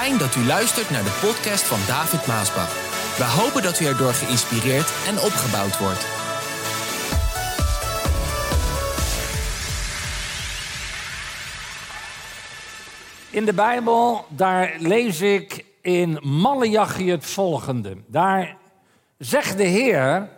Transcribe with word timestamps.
Fijn 0.00 0.18
dat 0.18 0.36
u 0.36 0.44
luistert 0.44 0.90
naar 0.90 1.02
de 1.02 1.18
podcast 1.26 1.64
van 1.64 1.78
David 1.86 2.26
Maasbach. 2.26 2.72
We 3.16 3.24
hopen 3.24 3.62
dat 3.62 3.80
u 3.80 3.84
erdoor 3.84 4.12
geïnspireerd 4.12 4.92
en 5.06 5.14
opgebouwd 5.18 5.78
wordt. 5.78 6.04
In 13.30 13.44
de 13.44 13.52
Bijbel, 13.52 14.24
daar 14.28 14.76
lees 14.78 15.20
ik 15.20 15.64
in 15.82 16.18
Malachi 16.22 17.10
het 17.10 17.26
volgende. 17.26 17.96
Daar 18.06 18.56
zegt 19.18 19.56
de 19.56 19.64
Heer, 19.64 20.28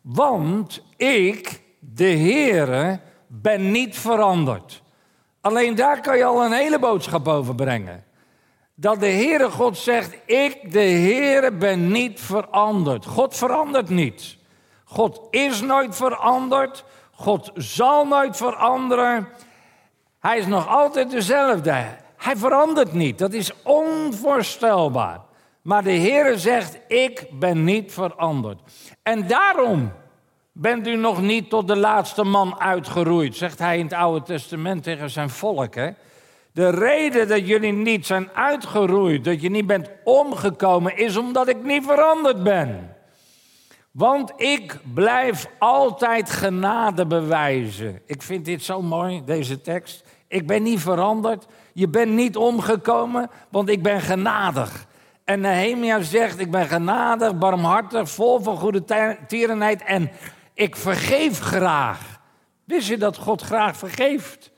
want 0.00 0.84
ik, 0.96 1.62
de 1.80 2.16
Heere, 2.16 3.00
ben 3.26 3.70
niet 3.70 3.98
veranderd. 3.98 4.82
Alleen 5.40 5.74
daar 5.74 6.00
kan 6.00 6.16
je 6.16 6.24
al 6.24 6.44
een 6.44 6.52
hele 6.52 6.78
boodschap 6.78 7.28
over 7.28 7.54
brengen. 7.54 8.06
Dat 8.80 9.00
de 9.00 9.06
Heere 9.06 9.50
God 9.50 9.78
zegt, 9.78 10.16
ik, 10.26 10.72
de 10.72 10.78
Heere, 10.78 11.52
ben 11.52 11.90
niet 11.90 12.20
veranderd. 12.20 13.06
God 13.06 13.36
verandert 13.36 13.88
niet. 13.88 14.36
God 14.84 15.20
is 15.30 15.60
nooit 15.60 15.96
veranderd. 15.96 16.84
God 17.12 17.50
zal 17.54 18.06
nooit 18.06 18.36
veranderen. 18.36 19.28
Hij 20.20 20.38
is 20.38 20.46
nog 20.46 20.68
altijd 20.68 21.10
dezelfde. 21.10 21.84
Hij 22.16 22.36
verandert 22.36 22.92
niet. 22.92 23.18
Dat 23.18 23.32
is 23.32 23.52
onvoorstelbaar. 23.62 25.20
Maar 25.62 25.82
de 25.82 25.96
Heere 25.96 26.38
zegt, 26.38 26.78
ik 26.88 27.26
ben 27.32 27.64
niet 27.64 27.92
veranderd. 27.92 28.60
En 29.02 29.26
daarom 29.26 29.92
bent 30.52 30.86
u 30.86 30.96
nog 30.96 31.20
niet 31.20 31.50
tot 31.50 31.68
de 31.68 31.76
laatste 31.76 32.24
man 32.24 32.60
uitgeroeid, 32.60 33.36
zegt 33.36 33.58
hij 33.58 33.78
in 33.78 33.84
het 33.84 33.92
Oude 33.92 34.24
Testament 34.24 34.82
tegen 34.82 35.10
zijn 35.10 35.30
volk. 35.30 35.74
Hè? 35.74 35.90
De 36.58 36.70
reden 36.70 37.28
dat 37.28 37.46
jullie 37.46 37.72
niet 37.72 38.06
zijn 38.06 38.30
uitgeroeid, 38.34 39.24
dat 39.24 39.40
je 39.40 39.50
niet 39.50 39.66
bent 39.66 39.90
omgekomen, 40.04 40.96
is 40.96 41.16
omdat 41.16 41.48
ik 41.48 41.62
niet 41.62 41.84
veranderd 41.84 42.42
ben. 42.42 42.96
Want 43.90 44.32
ik 44.36 44.78
blijf 44.94 45.48
altijd 45.58 46.30
genade 46.30 47.06
bewijzen. 47.06 48.02
Ik 48.06 48.22
vind 48.22 48.44
dit 48.44 48.62
zo 48.62 48.82
mooi, 48.82 49.22
deze 49.24 49.60
tekst. 49.60 50.04
Ik 50.28 50.46
ben 50.46 50.62
niet 50.62 50.80
veranderd. 50.80 51.46
Je 51.72 51.88
bent 51.88 52.12
niet 52.12 52.36
omgekomen, 52.36 53.30
want 53.50 53.68
ik 53.68 53.82
ben 53.82 54.00
genadig. 54.00 54.86
En 55.24 55.40
Nehemia 55.40 56.00
zegt, 56.00 56.38
ik 56.38 56.50
ben 56.50 56.66
genadig, 56.66 57.38
barmhartig, 57.38 58.10
vol 58.10 58.40
van 58.40 58.56
goede 58.56 59.16
tierenheid 59.26 59.82
en 59.82 60.10
ik 60.54 60.76
vergeef 60.76 61.40
graag. 61.40 62.20
Wist 62.64 62.88
je 62.88 62.96
dat 62.96 63.16
God 63.16 63.42
graag 63.42 63.76
vergeeft? 63.76 64.50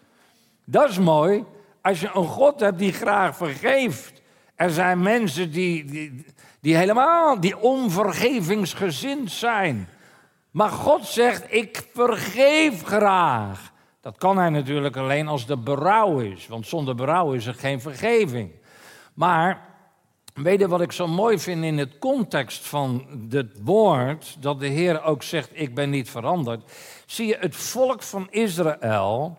Dat 0.65 0.89
is 0.89 0.99
mooi. 0.99 1.45
Als 1.83 2.01
je 2.01 2.11
een 2.15 2.27
God 2.27 2.61
hebt 2.61 2.79
die 2.79 2.93
graag 2.93 3.37
vergeeft. 3.37 4.23
Er 4.55 4.71
zijn 4.71 5.03
mensen 5.03 5.51
die, 5.51 5.85
die, 6.61 6.77
helemaal, 6.77 7.41
die 7.41 7.59
onvergevingsgezind 7.59 9.31
zijn. 9.31 9.89
Maar 10.51 10.71
God 10.71 11.07
zegt, 11.07 11.53
ik 11.53 11.89
vergeef 11.95 12.83
graag. 12.83 13.73
Dat 14.01 14.19
kan 14.19 14.39
hij 14.39 14.49
natuurlijk 14.49 14.97
alleen 14.97 15.29
als 15.29 15.49
er 15.49 15.63
berouw 15.63 16.19
is. 16.19 16.47
Want 16.47 16.67
zonder 16.67 16.95
berouw 16.95 17.33
is 17.33 17.47
er 17.47 17.55
geen 17.55 17.81
vergeving. 17.81 18.51
Maar 19.15 19.69
Weet 20.35 20.61
je 20.61 20.69
wat 20.69 20.81
ik 20.81 20.93
zo 20.93 21.07
mooi 21.07 21.39
vind 21.39 21.65
in 21.65 21.79
het 21.79 21.99
context 21.99 22.67
van 22.67 23.07
dit 23.29 23.47
woord, 23.63 24.37
dat 24.43 24.61
de 24.61 24.67
Heer 24.67 25.03
ook 25.03 25.23
zegt, 25.23 25.51
ik 25.53 25.75
ben 25.75 25.91
niet 25.91 26.11
veranderd. 26.11 26.73
Zie 27.07 27.27
je, 27.27 27.37
het 27.41 27.57
volk 27.57 28.03
van 28.03 28.27
Israël, 28.31 29.39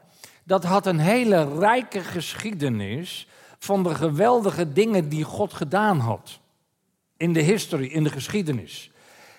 dat 0.51 0.63
had 0.63 0.85
een 0.85 0.99
hele 0.99 1.59
rijke 1.59 1.99
geschiedenis 1.99 3.27
van 3.59 3.83
de 3.83 3.95
geweldige 3.95 4.73
dingen 4.73 5.09
die 5.09 5.23
God 5.23 5.53
gedaan 5.53 5.99
had. 5.99 6.39
In 7.17 7.33
de 7.33 7.41
historie, 7.41 7.89
in 7.89 8.03
de 8.03 8.09
geschiedenis. 8.09 8.91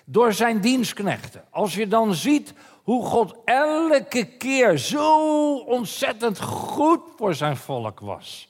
Door 0.05 0.33
zijn 0.33 0.61
dienstknechten. 0.61 1.43
Als 1.49 1.75
je 1.75 1.87
dan 1.87 2.13
ziet 2.13 2.53
hoe 2.83 3.05
God 3.05 3.35
elke 3.45 4.25
keer 4.37 4.77
zo 4.77 5.55
ontzettend 5.57 6.39
goed 6.41 7.01
voor 7.17 7.35
zijn 7.35 7.57
volk 7.57 7.99
was. 7.99 8.49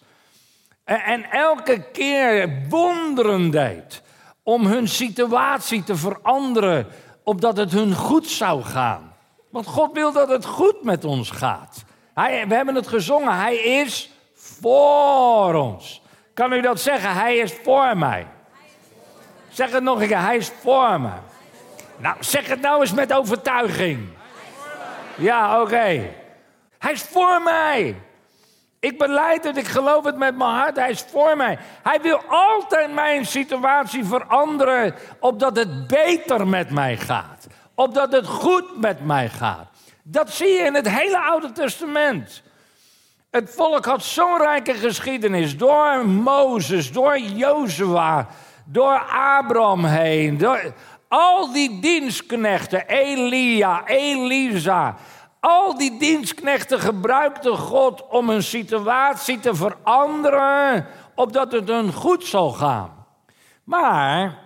En 0.83 1.23
elke 1.31 1.85
keer 1.91 2.65
wonderen 2.69 3.51
deed 3.51 4.01
om 4.43 4.65
hun 4.65 4.87
situatie 4.87 5.83
te 5.83 5.95
veranderen, 5.95 6.87
opdat 7.23 7.57
het 7.57 7.71
hun 7.71 7.93
goed 7.93 8.27
zou 8.27 8.61
gaan. 8.61 9.13
Want 9.49 9.67
God 9.67 9.93
wil 9.93 10.11
dat 10.11 10.29
het 10.29 10.45
goed 10.45 10.83
met 10.83 11.05
ons 11.05 11.31
gaat. 11.31 11.82
Hij, 12.13 12.47
we 12.47 12.55
hebben 12.55 12.75
het 12.75 12.87
gezongen, 12.87 13.35
Hij 13.35 13.55
is 13.55 14.11
voor 14.35 15.53
ons. 15.53 16.01
Kan 16.33 16.53
u 16.53 16.61
dat 16.61 16.79
zeggen? 16.79 17.13
Hij 17.13 17.35
is 17.35 17.53
voor 17.63 17.97
mij. 17.97 18.27
Zeg 19.49 19.71
het 19.71 19.83
nog 19.83 20.01
een 20.01 20.07
keer, 20.07 20.21
Hij 20.21 20.37
is 20.37 20.51
voor 20.61 21.01
mij. 21.01 21.21
Nou, 21.97 22.15
zeg 22.19 22.47
het 22.47 22.61
nou 22.61 22.81
eens 22.81 22.93
met 22.93 23.13
overtuiging. 23.13 24.07
Ja, 25.15 25.61
oké. 25.61 26.09
Hij 26.77 26.91
is 26.91 27.01
voor 27.01 27.41
mij. 27.43 27.95
Ik 28.79 28.97
beleid 28.97 29.43
het, 29.43 29.57
ik 29.57 29.67
geloof 29.67 30.03
het 30.03 30.17
met 30.17 30.37
mijn 30.37 30.49
hart. 30.49 30.75
Hij 30.75 30.89
is 30.89 31.05
voor 31.11 31.37
mij. 31.37 31.57
Hij 31.83 32.01
wil 32.01 32.21
altijd 32.27 32.93
mijn 32.93 33.25
situatie 33.25 34.05
veranderen, 34.05 34.95
opdat 35.19 35.55
het 35.55 35.87
beter 35.87 36.47
met 36.47 36.69
mij 36.69 36.97
gaat. 36.97 37.47
Opdat 37.75 38.11
het 38.11 38.27
goed 38.27 38.81
met 38.81 39.05
mij 39.05 39.29
gaat. 39.29 39.72
Dat 40.03 40.29
zie 40.29 40.47
je 40.47 40.61
in 40.61 40.73
het 40.73 40.89
hele 40.89 41.19
Oude 41.19 41.51
Testament. 41.51 42.43
Het 43.31 43.53
volk 43.55 43.85
had 43.85 44.03
zo'n 44.03 44.37
rijke 44.37 44.73
geschiedenis. 44.73 45.57
Door 45.57 46.07
Mozes, 46.07 46.91
door 46.91 47.19
Jozua, 47.19 48.27
door 48.65 48.99
Abraham 49.09 49.85
heen. 49.85 50.37
Door 50.37 50.73
al 51.07 51.51
die 51.51 51.79
dienstknechten, 51.79 52.87
Elia, 52.87 53.87
Elisa. 53.87 54.95
Al 55.39 55.77
die 55.77 55.99
dienstknechten 55.99 56.79
gebruikten 56.79 57.57
God 57.57 58.07
om 58.07 58.29
een 58.29 58.43
situatie 58.43 59.39
te 59.39 59.55
veranderen, 59.55 60.87
opdat 61.15 61.51
het 61.51 61.67
hun 61.67 61.93
goed 61.93 62.25
zal 62.25 62.51
gaan. 62.51 63.05
Maar 63.63 64.39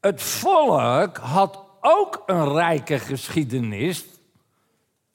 het 0.00 0.22
volk 0.22 1.16
had 1.16 1.64
ook 1.80 2.22
een 2.26 2.52
rijke 2.52 2.98
geschiedenis 2.98 4.04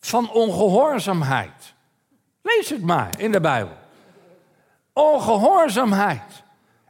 van 0.07 0.31
ongehoorzaamheid. 0.31 1.73
Lees 2.41 2.69
het 2.69 2.81
maar 2.81 3.09
in 3.17 3.31
de 3.31 3.41
Bijbel. 3.41 3.77
Ongehoorzaamheid. 4.93 6.43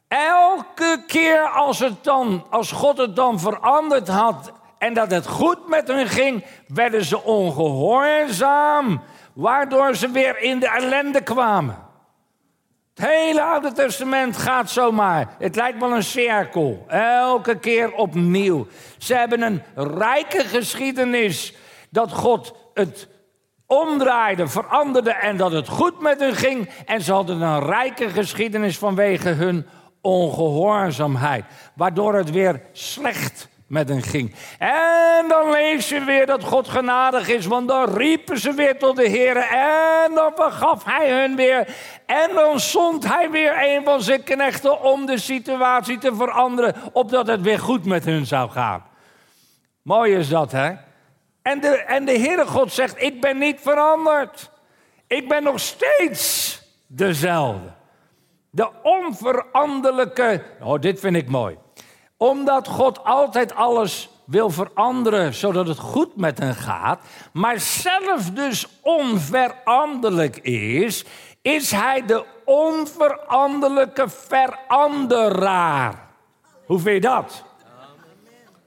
Elke 0.07 1.03
keer 1.07 1.49
als, 1.49 1.79
het 1.79 2.03
dan, 2.03 2.45
als 2.49 2.71
God 2.71 2.97
het 2.97 3.15
dan 3.15 3.39
veranderd 3.39 4.07
had 4.07 4.51
en 4.77 4.93
dat 4.93 5.11
het 5.11 5.27
goed 5.27 5.67
met 5.67 5.87
hun 5.87 6.07
ging, 6.07 6.45
werden 6.67 7.05
ze 7.05 7.23
ongehoorzaam, 7.23 9.01
waardoor 9.33 9.95
ze 9.95 10.09
weer 10.09 10.39
in 10.39 10.59
de 10.59 10.69
ellende 10.69 11.21
kwamen. 11.21 11.77
Het 12.93 13.05
hele 13.05 13.43
Oude 13.43 13.71
Testament 13.71 14.37
gaat 14.37 14.69
zomaar. 14.69 15.35
Het 15.39 15.55
lijkt 15.55 15.79
wel 15.79 15.91
een 15.91 16.03
cirkel. 16.03 16.85
Elke 16.87 17.59
keer 17.59 17.93
opnieuw. 17.93 18.67
Ze 18.97 19.15
hebben 19.15 19.41
een 19.41 19.63
rijke 19.75 20.43
geschiedenis 20.43 21.55
dat 21.89 22.11
God 22.11 22.62
het 22.73 23.07
omdraaide, 23.67 24.47
veranderde 24.47 25.11
en 25.11 25.37
dat 25.37 25.51
het 25.51 25.67
goed 25.67 26.01
met 26.01 26.19
hun 26.19 26.35
ging. 26.35 26.69
En 26.85 27.01
ze 27.01 27.11
hadden 27.11 27.41
een 27.41 27.65
rijke 27.65 28.09
geschiedenis 28.09 28.77
vanwege 28.77 29.29
hun 29.29 29.67
ongehoorzaamheid, 30.01 31.45
waardoor 31.75 32.15
het 32.15 32.31
weer 32.31 32.61
slecht 32.71 33.49
met 33.67 33.89
hen 33.89 34.01
ging. 34.01 34.35
En 34.59 35.27
dan 35.27 35.51
lees 35.51 35.89
je 35.89 36.03
weer 36.03 36.25
dat 36.25 36.43
God 36.43 36.67
genadig 36.67 37.27
is, 37.27 37.45
want 37.45 37.67
dan 37.67 37.93
riepen 37.93 38.39
ze 38.39 38.53
weer 38.53 38.77
tot 38.77 38.95
de 38.95 39.07
Heer 39.07 39.37
en 39.37 40.13
dan 40.13 40.31
vergaf 40.35 40.83
hij 40.83 41.21
hun 41.21 41.35
weer. 41.35 41.67
En 42.05 42.29
dan 42.35 42.59
zond 42.59 43.07
hij 43.07 43.29
weer 43.31 43.53
een 43.63 43.83
van 43.83 44.01
zijn 44.01 44.23
knechten 44.23 44.81
om 44.81 45.05
de 45.05 45.17
situatie 45.17 45.97
te 45.97 46.15
veranderen, 46.15 46.75
opdat 46.91 47.27
het 47.27 47.41
weer 47.41 47.59
goed 47.59 47.85
met 47.85 48.05
hun 48.05 48.25
zou 48.25 48.49
gaan. 48.49 48.83
Mooi 49.81 50.15
is 50.15 50.29
dat, 50.29 50.51
hè? 50.51 50.71
En 51.43 51.59
de, 51.59 51.67
en 51.67 52.05
de 52.05 52.19
Heere 52.19 52.45
God 52.45 52.71
zegt, 52.71 53.01
ik 53.01 53.21
ben 53.21 53.37
niet 53.37 53.59
veranderd. 53.61 54.51
Ik 55.07 55.27
ben 55.27 55.43
nog 55.43 55.59
steeds 55.59 56.61
dezelfde. 56.87 57.73
De 58.49 58.69
onveranderlijke, 58.83 60.43
oh 60.61 60.79
dit 60.79 60.99
vind 60.99 61.15
ik 61.15 61.29
mooi 61.29 61.57
omdat 62.23 62.67
God 62.67 63.03
altijd 63.03 63.55
alles 63.55 64.09
wil 64.25 64.49
veranderen, 64.49 65.33
zodat 65.33 65.67
het 65.67 65.79
goed 65.79 66.15
met 66.15 66.39
hen 66.39 66.55
gaat, 66.55 66.99
maar 67.33 67.59
zelf 67.59 68.31
dus 68.31 68.67
onveranderlijk 68.81 70.37
is, 70.37 71.05
is 71.41 71.71
hij 71.71 72.05
de 72.05 72.25
onveranderlijke 72.45 74.09
veranderaar. 74.09 76.07
Hoe 76.65 76.79
vind 76.79 76.95
je 77.03 77.09
dat? 77.09 77.43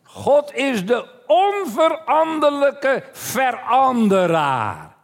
God 0.02 0.54
is 0.54 0.86
de 0.86 1.15
onveranderlijke 1.26 3.04
veranderaar. 3.12 4.94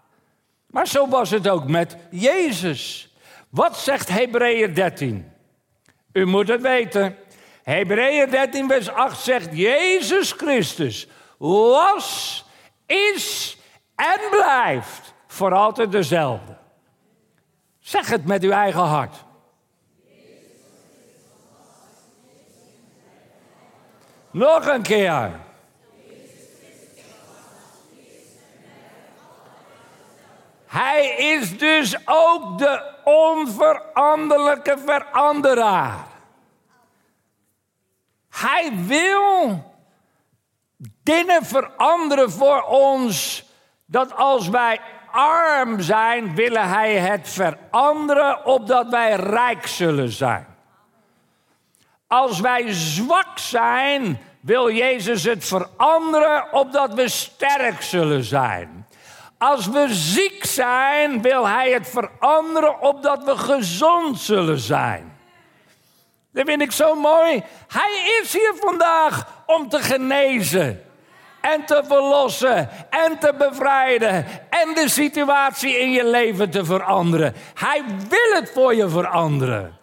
Maar 0.67 0.87
zo 0.87 1.09
was 1.09 1.31
het 1.31 1.49
ook 1.49 1.69
met 1.69 1.97
Jezus. 2.11 3.15
Wat 3.49 3.79
zegt 3.79 4.09
Hebreeën 4.09 4.75
13? 4.75 5.33
U 6.13 6.27
moet 6.27 6.49
het 6.49 6.61
weten. 6.61 7.17
Hebreeën 7.63 8.31
13, 8.31 8.69
vers 8.69 8.89
8 8.89 9.21
zegt: 9.21 9.49
Jezus 9.53 10.33
Christus 10.33 11.09
was, 11.39 12.45
is 12.87 13.57
en 13.97 14.21
blijft 14.31 15.15
voor 15.27 15.55
altijd 15.55 15.93
dezelfde. 15.93 16.57
Zeg 17.81 18.09
het 18.09 18.27
met 18.27 18.43
uw 18.43 18.51
eigen 18.51 18.81
hart. 18.81 19.25
Nog 24.31 24.67
een 24.67 24.83
keer. 24.83 25.31
Hij 30.73 31.07
is 31.17 31.59
dus 31.59 31.97
ook 32.05 32.59
de 32.59 32.83
onveranderlijke 33.05 34.77
veranderaar. 34.87 36.07
Hij 38.31 38.73
wil 38.87 39.65
dingen 41.03 41.45
veranderen 41.45 42.31
voor 42.31 42.63
ons. 42.63 43.45
Dat 43.87 44.17
als 44.17 44.49
wij 44.49 44.81
arm 45.11 45.81
zijn, 45.81 46.35
willen 46.35 46.69
hij 46.69 46.95
het 46.95 47.29
veranderen 47.29 48.45
opdat 48.45 48.89
wij 48.89 49.15
rijk 49.15 49.67
zullen 49.67 50.11
zijn. 50.11 50.47
Als 52.07 52.41
wij 52.41 52.73
zwak 52.73 53.39
zijn, 53.39 54.21
wil 54.41 54.71
Jezus 54.71 55.25
het 55.25 55.45
veranderen 55.45 56.53
opdat 56.53 56.95
we 56.95 57.09
sterk 57.09 57.83
zullen 57.83 58.25
zijn. 58.25 58.87
Als 59.43 59.67
we 59.67 59.87
ziek 59.91 60.45
zijn, 60.45 61.23
wil 61.23 61.49
Hij 61.49 61.71
het 61.71 61.89
veranderen 61.89 62.81
opdat 62.81 63.25
we 63.25 63.37
gezond 63.37 64.19
zullen 64.19 64.59
zijn. 64.59 65.17
Dat 66.33 66.47
vind 66.47 66.63
ik 66.63 66.73
zo 66.73 66.95
mooi. 66.95 67.43
Hij 67.69 68.21
is 68.23 68.33
hier 68.33 68.53
vandaag 68.61 69.43
om 69.47 69.69
te 69.69 69.79
genezen. 69.79 70.83
En 71.41 71.65
te 71.65 71.83
verlossen. 71.87 72.69
En 72.91 73.19
te 73.19 73.35
bevrijden. 73.39 74.27
En 74.51 74.75
de 74.75 74.89
situatie 74.89 75.79
in 75.79 75.91
je 75.91 76.07
leven 76.07 76.51
te 76.51 76.65
veranderen. 76.65 77.35
Hij 77.55 77.85
wil 78.09 78.41
het 78.41 78.51
voor 78.55 78.75
je 78.75 78.89
veranderen. 78.89 79.79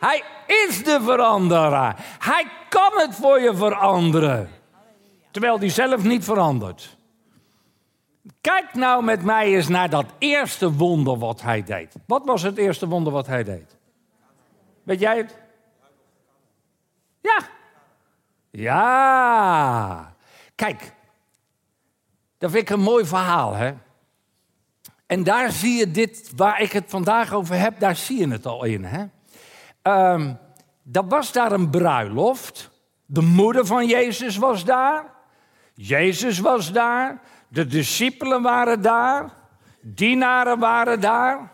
Hij 0.00 0.22
is 0.46 0.84
de 0.84 1.00
veranderaar. 1.02 1.96
Hij 2.18 2.46
kan 2.68 2.92
het 2.94 3.14
voor 3.14 3.40
je 3.40 3.56
veranderen. 3.56 4.50
Terwijl 5.30 5.58
hij 5.58 5.70
zelf 5.70 6.02
niet 6.02 6.24
verandert. 6.24 6.95
Kijk 8.40 8.74
nou 8.74 9.04
met 9.04 9.22
mij 9.22 9.54
eens 9.54 9.68
naar 9.68 9.90
dat 9.90 10.06
eerste 10.18 10.72
wonder 10.72 11.18
wat 11.18 11.42
hij 11.42 11.62
deed. 11.62 11.94
Wat 12.06 12.24
was 12.24 12.42
het 12.42 12.56
eerste 12.56 12.88
wonder 12.88 13.12
wat 13.12 13.26
hij 13.26 13.44
deed? 13.44 13.76
Weet 14.82 15.00
jij 15.00 15.16
het? 15.16 15.38
Ja. 17.20 17.38
Ja. 18.50 20.14
Kijk, 20.54 20.92
dat 22.38 22.50
vind 22.50 22.62
ik 22.62 22.70
een 22.70 22.80
mooi 22.80 23.04
verhaal, 23.04 23.54
hè? 23.54 23.74
En 25.06 25.24
daar 25.24 25.52
zie 25.52 25.78
je 25.78 25.90
dit, 25.90 26.32
waar 26.36 26.60
ik 26.60 26.72
het 26.72 26.84
vandaag 26.86 27.32
over 27.32 27.58
heb, 27.58 27.78
daar 27.78 27.96
zie 27.96 28.18
je 28.18 28.28
het 28.28 28.46
al 28.46 28.64
in, 28.64 28.84
hè? 28.84 29.04
Um, 30.12 30.38
er 30.92 31.06
was 31.06 31.32
daar 31.32 31.52
een 31.52 31.70
bruiloft. 31.70 32.70
De 33.06 33.20
moeder 33.20 33.66
van 33.66 33.86
Jezus 33.86 34.36
was 34.36 34.64
daar. 34.64 35.04
Jezus 35.74 36.38
was 36.38 36.72
daar. 36.72 37.20
De 37.48 37.66
discipelen 37.66 38.42
waren 38.42 38.82
daar. 38.82 39.30
Dienaren 39.80 40.58
waren 40.58 41.00
daar. 41.00 41.50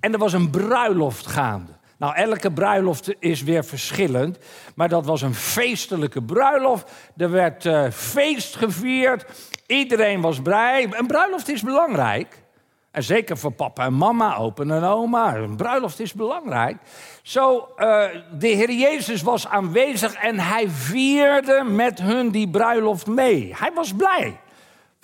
En 0.00 0.12
er 0.12 0.18
was 0.18 0.32
een 0.32 0.50
bruiloft 0.50 1.26
gaande. 1.26 1.72
Nou, 1.98 2.14
elke 2.14 2.52
bruiloft 2.52 3.14
is 3.18 3.42
weer 3.42 3.64
verschillend. 3.64 4.38
Maar 4.74 4.88
dat 4.88 5.06
was 5.06 5.22
een 5.22 5.34
feestelijke 5.34 6.22
bruiloft. 6.22 6.90
Er 7.16 7.30
werd 7.30 7.64
uh, 7.64 7.90
feest 7.90 8.56
gevierd. 8.56 9.24
Iedereen 9.66 10.20
was 10.20 10.42
blij. 10.42 10.88
Een 10.90 11.06
bruiloft 11.06 11.48
is 11.48 11.62
belangrijk. 11.62 12.42
En 12.90 13.02
zeker 13.02 13.38
voor 13.38 13.52
papa 13.52 13.84
en 13.84 13.94
mama, 13.94 14.36
opa 14.36 14.62
en 14.62 14.82
oma. 14.82 15.36
Een 15.36 15.56
bruiloft 15.56 16.00
is 16.00 16.12
belangrijk. 16.12 16.76
Zo, 17.22 17.68
uh, 17.76 18.04
de 18.38 18.48
Heer 18.48 18.72
Jezus 18.72 19.22
was 19.22 19.48
aanwezig 19.48 20.14
en 20.14 20.38
hij 20.38 20.68
vierde 20.68 21.64
met 21.64 21.98
hun 21.98 22.30
die 22.30 22.50
bruiloft 22.50 23.06
mee. 23.06 23.54
Hij 23.56 23.70
was 23.74 23.94
blij 23.94 24.40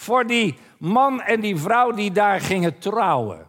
voor 0.01 0.27
die 0.27 0.59
man 0.79 1.21
en 1.21 1.41
die 1.41 1.57
vrouw 1.57 1.91
die 1.93 2.13
daar 2.13 2.41
gingen 2.41 2.79
trouwen. 2.79 3.47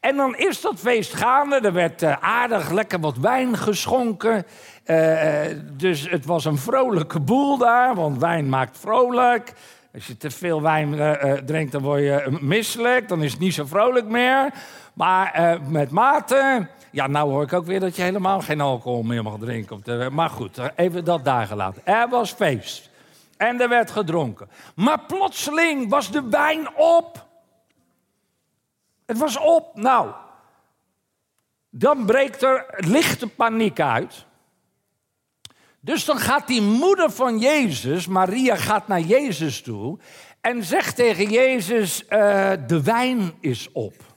En 0.00 0.16
dan 0.16 0.36
is 0.36 0.60
dat 0.60 0.74
feest 0.76 1.14
gaande. 1.14 1.56
Er 1.56 1.72
werd 1.72 2.02
uh, 2.02 2.16
aardig 2.20 2.70
lekker 2.70 3.00
wat 3.00 3.16
wijn 3.16 3.56
geschonken. 3.56 4.46
Uh, 4.86 5.40
dus 5.72 6.10
het 6.10 6.26
was 6.26 6.44
een 6.44 6.58
vrolijke 6.58 7.20
boel 7.20 7.58
daar, 7.58 7.94
want 7.94 8.18
wijn 8.18 8.48
maakt 8.48 8.78
vrolijk. 8.78 9.52
Als 9.94 10.06
je 10.06 10.16
te 10.16 10.30
veel 10.30 10.62
wijn 10.62 11.18
drinkt, 11.46 11.72
dan 11.72 11.82
word 11.82 12.00
je 12.00 12.38
misselijk. 12.40 13.08
Dan 13.08 13.22
is 13.22 13.30
het 13.30 13.40
niet 13.40 13.54
zo 13.54 13.64
vrolijk 13.64 14.06
meer. 14.06 14.52
Maar 14.92 15.58
met 15.68 15.90
mate. 15.90 16.66
Ja, 16.90 17.06
nou 17.06 17.30
hoor 17.30 17.42
ik 17.42 17.52
ook 17.52 17.66
weer 17.66 17.80
dat 17.80 17.96
je 17.96 18.02
helemaal 18.02 18.40
geen 18.40 18.60
alcohol 18.60 19.02
meer 19.02 19.22
mag 19.22 19.38
drinken. 19.38 20.14
Maar 20.14 20.30
goed, 20.30 20.58
even 20.76 21.04
dat 21.04 21.24
daar 21.24 21.46
gelaten. 21.46 21.86
Er 21.86 22.08
was 22.08 22.32
feest. 22.32 22.87
En 23.38 23.60
er 23.60 23.68
werd 23.68 23.90
gedronken. 23.90 24.48
Maar 24.74 25.00
plotseling 25.00 25.88
was 25.90 26.10
de 26.10 26.28
wijn 26.28 26.76
op. 26.76 27.26
Het 29.06 29.18
was 29.18 29.38
op. 29.38 29.76
Nou, 29.76 30.12
dan 31.70 32.06
breekt 32.06 32.42
er 32.42 32.74
lichte 32.76 33.28
paniek 33.28 33.80
uit. 33.80 34.26
Dus 35.80 36.04
dan 36.04 36.18
gaat 36.18 36.46
die 36.46 36.62
moeder 36.62 37.10
van 37.10 37.38
Jezus, 37.38 38.06
Maria, 38.06 38.56
gaat 38.56 38.88
naar 38.88 39.00
Jezus 39.00 39.62
toe 39.62 39.98
en 40.40 40.64
zegt 40.64 40.96
tegen 40.96 41.30
Jezus: 41.30 42.02
uh, 42.02 42.08
De 42.66 42.82
wijn 42.82 43.32
is 43.40 43.72
op. 43.72 44.07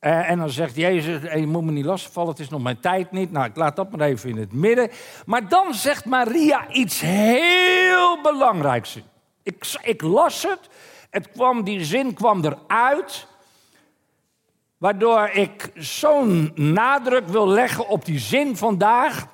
Uh, 0.00 0.30
en 0.30 0.38
dan 0.38 0.50
zegt 0.50 0.76
Jezus: 0.76 1.22
Je 1.32 1.46
moet 1.46 1.64
me 1.64 1.70
niet 1.70 1.84
lastigvallen, 1.84 2.30
het 2.30 2.38
is 2.38 2.48
nog 2.48 2.62
mijn 2.62 2.80
tijd 2.80 3.12
niet. 3.12 3.32
Nou, 3.32 3.46
ik 3.46 3.56
laat 3.56 3.76
dat 3.76 3.90
maar 3.90 4.00
even 4.00 4.30
in 4.30 4.36
het 4.36 4.52
midden. 4.52 4.90
Maar 5.26 5.48
dan 5.48 5.74
zegt 5.74 6.04
Maria 6.04 6.70
iets 6.70 7.00
heel 7.00 8.20
belangrijks. 8.22 8.98
Ik, 9.42 9.78
ik 9.82 10.02
las 10.02 10.42
het, 10.42 10.68
het 11.10 11.30
kwam, 11.30 11.64
die 11.64 11.84
zin 11.84 12.14
kwam 12.14 12.44
eruit. 12.44 13.26
Waardoor 14.76 15.28
ik 15.28 15.70
zo'n 15.74 16.52
nadruk 16.54 17.28
wil 17.28 17.48
leggen 17.48 17.88
op 17.88 18.04
die 18.04 18.18
zin 18.18 18.56
vandaag. 18.56 19.26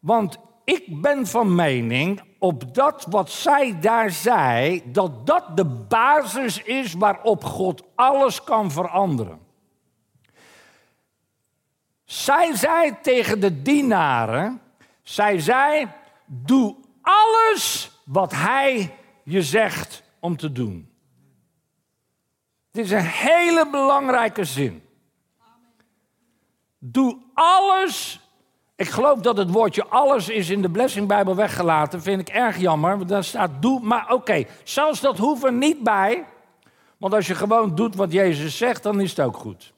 Want 0.00 0.38
ik 0.64 1.02
ben 1.02 1.26
van 1.26 1.54
mening, 1.54 2.20
op 2.38 2.74
dat 2.74 3.06
wat 3.10 3.30
zij 3.30 3.78
daar 3.80 4.10
zei, 4.10 4.82
dat 4.92 5.26
dat 5.26 5.56
de 5.56 5.64
basis 5.64 6.62
is 6.62 6.94
waarop 6.94 7.44
God 7.44 7.82
alles 7.94 8.44
kan 8.44 8.70
veranderen. 8.70 9.46
Zij 12.08 12.56
zei 12.56 12.96
tegen 13.02 13.40
de 13.40 13.62
dienaren, 13.62 14.60
zij 15.02 15.38
zei, 15.38 15.88
doe 16.26 16.76
alles 17.02 17.90
wat 18.04 18.32
hij 18.32 18.94
je 19.22 19.42
zegt 19.42 20.02
om 20.20 20.36
te 20.36 20.52
doen. 20.52 20.90
Dit 22.70 22.84
is 22.84 22.90
een 22.90 23.00
hele 23.00 23.70
belangrijke 23.70 24.44
zin. 24.44 24.82
Doe 26.78 27.18
alles 27.34 28.20
ik 28.78 28.88
geloof 28.88 29.20
dat 29.20 29.36
het 29.36 29.50
woordje 29.50 29.86
alles 29.86 30.28
is 30.28 30.50
in 30.50 30.62
de 30.62 30.70
Blessingbijbel 30.70 31.34
weggelaten. 31.34 32.02
Vind 32.02 32.20
ik 32.20 32.28
erg 32.28 32.58
jammer. 32.58 32.96
Want 32.96 33.08
daar 33.08 33.24
staat 33.24 33.50
doe. 33.60 33.80
Maar 33.80 34.12
oké, 34.12 34.44
zelfs 34.64 35.00
dat 35.00 35.18
hoeft 35.18 35.44
er 35.44 35.52
niet 35.52 35.82
bij. 35.82 36.24
Want 36.96 37.14
als 37.14 37.26
je 37.26 37.34
gewoon 37.34 37.74
doet 37.74 37.94
wat 37.94 38.12
Jezus 38.12 38.56
zegt, 38.56 38.82
dan 38.82 39.00
is 39.00 39.10
het 39.10 39.20
ook 39.20 39.36
goed. 39.36 39.72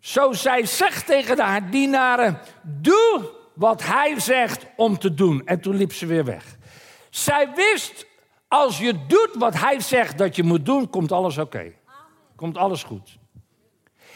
Zo 0.00 0.32
zij 0.32 0.66
zegt 0.66 1.06
tegen 1.06 1.36
de 1.36 1.42
haar 1.42 1.70
dienaren: 1.70 2.38
Doe 2.62 3.30
wat 3.54 3.82
hij 3.84 4.20
zegt 4.20 4.66
om 4.76 4.98
te 4.98 5.14
doen. 5.14 5.42
En 5.44 5.60
toen 5.60 5.76
liep 5.76 5.92
ze 5.92 6.06
weer 6.06 6.24
weg. 6.24 6.56
Zij 7.10 7.52
wist: 7.54 8.06
Als 8.48 8.78
je 8.78 9.06
doet 9.06 9.34
wat 9.38 9.54
hij 9.54 9.80
zegt 9.80 10.18
dat 10.18 10.36
je 10.36 10.42
moet 10.42 10.66
doen, 10.66 10.90
komt 10.90 11.12
alles 11.12 11.38
oké. 11.38 11.72
Komt 12.36 12.56
alles 12.56 12.82
goed. 12.82 13.18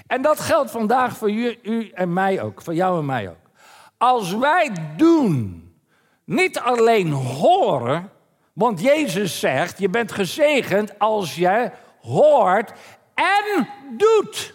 En 0.06 0.22
dat 0.22 0.40
geldt 0.40 0.70
vandaag 0.70 1.16
voor 1.16 1.30
u, 1.30 1.58
u 1.62 1.90
en 1.90 2.12
mij 2.12 2.42
ook, 2.42 2.62
voor 2.62 2.74
jou 2.74 2.98
en 2.98 3.06
mij 3.06 3.28
ook. 3.28 3.50
Als 3.98 4.34
wij 4.34 4.70
doen, 4.96 5.62
niet 6.24 6.58
alleen 6.58 7.10
horen, 7.10 8.10
want 8.52 8.80
Jezus 8.80 9.40
zegt, 9.40 9.78
je 9.78 9.88
bent 9.88 10.12
gezegend 10.12 10.98
als 10.98 11.34
je 11.34 11.70
hoort 12.00 12.72
en 13.14 13.68
doet. 13.96 14.54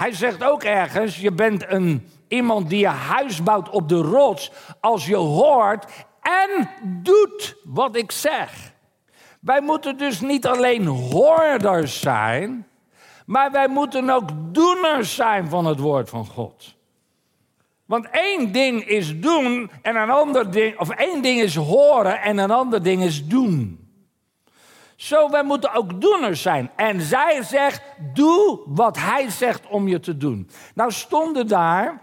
Hij 0.00 0.12
zegt 0.12 0.44
ook 0.44 0.62
ergens, 0.62 1.16
je 1.16 1.32
bent 1.32 1.64
een, 1.68 2.08
iemand 2.28 2.68
die 2.68 2.78
je 2.78 2.86
huis 2.86 3.42
bouwt 3.42 3.68
op 3.68 3.88
de 3.88 4.02
rots 4.02 4.52
als 4.80 5.06
je 5.06 5.16
hoort 5.16 6.06
en 6.22 6.68
doet 7.02 7.56
wat 7.64 7.96
ik 7.96 8.12
zeg. 8.12 8.72
Wij 9.40 9.60
moeten 9.60 9.96
dus 9.96 10.20
niet 10.20 10.46
alleen 10.46 10.86
hoorders 10.86 12.00
zijn, 12.00 12.66
maar 13.26 13.50
wij 13.50 13.68
moeten 13.68 14.10
ook 14.10 14.28
doeners 14.34 15.14
zijn 15.14 15.48
van 15.48 15.66
het 15.66 15.78
woord 15.78 16.08
van 16.08 16.26
God. 16.26 16.74
Want 17.86 18.08
één 18.10 18.52
ding 18.52 18.84
is 18.84 19.20
doen 19.20 19.70
en 19.82 19.96
een 19.96 20.10
ander 20.10 20.50
ding, 20.50 20.78
of 20.78 20.90
één 20.90 21.22
ding 21.22 21.40
is 21.40 21.56
horen 21.56 22.20
en 22.20 22.38
een 22.38 22.50
ander 22.50 22.82
ding 22.82 23.02
is 23.02 23.26
doen. 23.26 23.79
Zo, 25.00 25.30
wij 25.30 25.42
moeten 25.42 25.72
ook 25.74 26.00
doeners 26.00 26.42
zijn. 26.42 26.70
En 26.76 27.00
zij 27.00 27.42
zegt, 27.42 27.82
doe 28.12 28.60
wat 28.66 28.96
hij 28.96 29.30
zegt 29.30 29.66
om 29.66 29.88
je 29.88 30.00
te 30.00 30.16
doen. 30.16 30.50
Nou 30.74 30.92
stonden 30.92 31.46
daar 31.46 32.02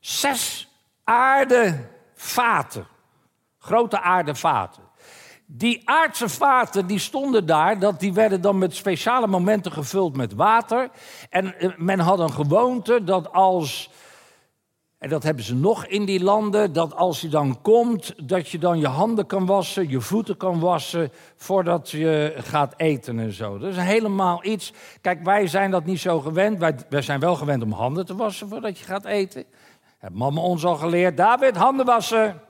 zes 0.00 0.68
aardevaten. 1.04 2.86
Grote 3.58 4.00
aardevaten. 4.00 4.82
Die 5.46 5.88
aardse 5.88 6.28
vaten 6.28 6.86
die 6.86 6.98
stonden 6.98 7.46
daar, 7.46 7.78
dat 7.78 8.00
die 8.00 8.12
werden 8.12 8.40
dan 8.40 8.58
met 8.58 8.74
speciale 8.74 9.26
momenten 9.26 9.72
gevuld 9.72 10.16
met 10.16 10.34
water. 10.34 10.90
En 11.30 11.58
eh, 11.58 11.70
men 11.76 11.98
had 11.98 12.18
een 12.18 12.32
gewoonte 12.32 13.04
dat 13.04 13.32
als 13.32 13.90
en 15.02 15.08
dat 15.08 15.22
hebben 15.22 15.44
ze 15.44 15.54
nog 15.54 15.86
in 15.86 16.04
die 16.04 16.22
landen, 16.22 16.72
dat 16.72 16.94
als 16.94 17.20
je 17.20 17.28
dan 17.28 17.60
komt, 17.62 18.28
dat 18.28 18.48
je 18.48 18.58
dan 18.58 18.78
je 18.78 18.86
handen 18.86 19.26
kan 19.26 19.46
wassen, 19.46 19.88
je 19.88 20.00
voeten 20.00 20.36
kan 20.36 20.60
wassen, 20.60 21.12
voordat 21.36 21.90
je 21.90 22.34
gaat 22.36 22.74
eten 22.76 23.18
en 23.18 23.32
zo. 23.32 23.58
Dat 23.58 23.70
is 23.70 23.76
helemaal 23.76 24.44
iets. 24.44 24.72
Kijk, 25.00 25.24
wij 25.24 25.46
zijn 25.46 25.70
dat 25.70 25.84
niet 25.84 26.00
zo 26.00 26.20
gewend. 26.20 26.58
Wij, 26.58 26.74
wij 26.88 27.02
zijn 27.02 27.20
wel 27.20 27.34
gewend 27.34 27.62
om 27.62 27.72
handen 27.72 28.06
te 28.06 28.16
wassen 28.16 28.48
voordat 28.48 28.78
je 28.78 28.84
gaat 28.84 29.04
eten. 29.04 29.44
Heeft 29.98 30.14
mama 30.14 30.40
ons 30.40 30.64
al 30.64 30.76
geleerd, 30.76 31.16
David, 31.16 31.56
handen 31.56 31.86
wassen 31.86 32.40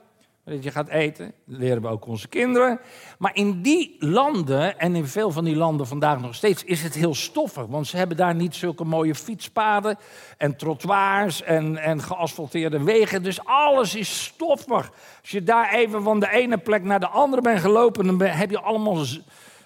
dat 0.45 0.63
je 0.63 0.71
gaat 0.71 0.87
eten. 0.87 1.33
Dat 1.45 1.59
leren 1.59 1.81
we 1.81 1.87
ook 1.87 2.07
onze 2.07 2.27
kinderen. 2.27 2.79
Maar 3.17 3.35
in 3.35 3.61
die 3.61 3.95
landen, 3.99 4.79
en 4.79 4.95
in 4.95 5.07
veel 5.07 5.31
van 5.31 5.43
die 5.43 5.55
landen 5.55 5.87
vandaag 5.87 6.21
nog 6.21 6.35
steeds, 6.35 6.63
is 6.63 6.83
het 6.83 6.93
heel 6.93 7.15
stoffig. 7.15 7.65
Want 7.65 7.87
ze 7.87 7.97
hebben 7.97 8.17
daar 8.17 8.35
niet 8.35 8.55
zulke 8.55 8.83
mooie 8.83 9.15
fietspaden 9.15 9.97
en 10.37 10.55
trottoirs 10.55 11.43
en, 11.43 11.77
en 11.77 12.01
geasfalteerde 12.01 12.83
wegen. 12.83 13.23
Dus 13.23 13.45
alles 13.45 13.95
is 13.95 14.23
stoffig. 14.23 14.91
Als 15.21 15.29
je 15.29 15.43
daar 15.43 15.73
even 15.73 16.03
van 16.03 16.19
de 16.19 16.31
ene 16.31 16.57
plek 16.57 16.83
naar 16.83 16.99
de 16.99 17.07
andere 17.07 17.41
bent 17.41 17.59
gelopen, 17.59 18.05
dan 18.05 18.21
heb 18.21 18.49
je 18.49 18.59
allemaal 18.59 19.05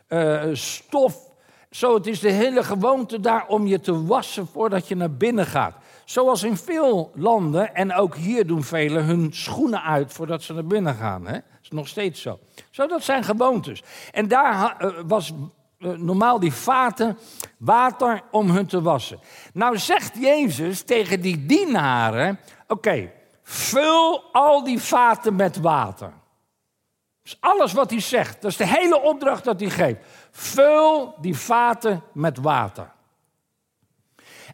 uh, 0.10 0.44
stof. 0.54 1.26
Zo, 1.70 1.94
het 1.94 2.08
is 2.08 2.20
de 2.20 2.32
hele 2.32 2.64
gewoonte 2.64 3.20
daar 3.20 3.48
om 3.48 3.68
je 3.68 3.80
te 3.80 4.06
wassen 4.06 4.48
voordat 4.48 4.88
je 4.88 4.96
naar 4.96 5.12
binnen 5.12 5.46
gaat. 5.46 5.76
Zoals 6.08 6.44
in 6.44 6.58
veel 6.58 7.12
landen, 7.16 7.76
en 7.76 7.94
ook 7.94 8.16
hier 8.16 8.48
doen 8.48 8.64
velen 8.64 9.06
hun 9.06 9.34
schoenen 9.34 9.82
uit 9.84 10.14
voordat 10.14 10.44
ze 10.44 10.54
naar 10.54 10.66
binnen 10.66 10.96
gaan. 10.96 11.28
Hè? 11.28 11.34
Dat 11.34 11.62
is 11.62 11.70
nog 11.70 11.88
steeds 11.88 12.22
zo. 12.22 12.40
Zo, 12.70 12.88
dat 12.88 13.04
zijn 13.04 13.24
gewoontes. 13.24 13.84
En 14.12 14.28
daar 14.28 14.78
eh, 14.78 14.92
was 15.06 15.34
eh, 15.80 15.90
normaal 15.90 16.40
die 16.40 16.54
vaten 16.54 17.18
water 17.58 18.22
om 18.32 18.50
hun 18.50 18.66
te 18.66 18.82
wassen. 18.82 19.20
Nou 19.54 19.78
zegt 19.78 20.18
Jezus 20.20 20.82
tegen 20.82 21.22
die 21.22 21.46
dienaren: 21.46 22.40
Oké, 22.68 23.12
vul 23.44 24.24
al 24.32 24.64
die 24.64 24.80
vaten 24.80 25.36
met 25.36 25.58
water. 25.58 26.10
Dat 26.10 27.24
is 27.24 27.38
alles 27.40 27.74
wat 27.74 27.90
hij 27.90 28.02
zegt. 28.02 28.42
Dat 28.42 28.52
is 28.52 28.58
de 28.58 28.68
hele 28.68 29.02
opdracht 29.02 29.44
dat 29.44 29.60
hij 29.60 29.70
geeft. 29.70 30.00
Vul 30.32 31.16
die 31.22 31.38
vaten 31.38 32.04
met 32.14 32.38
water. 32.38 32.92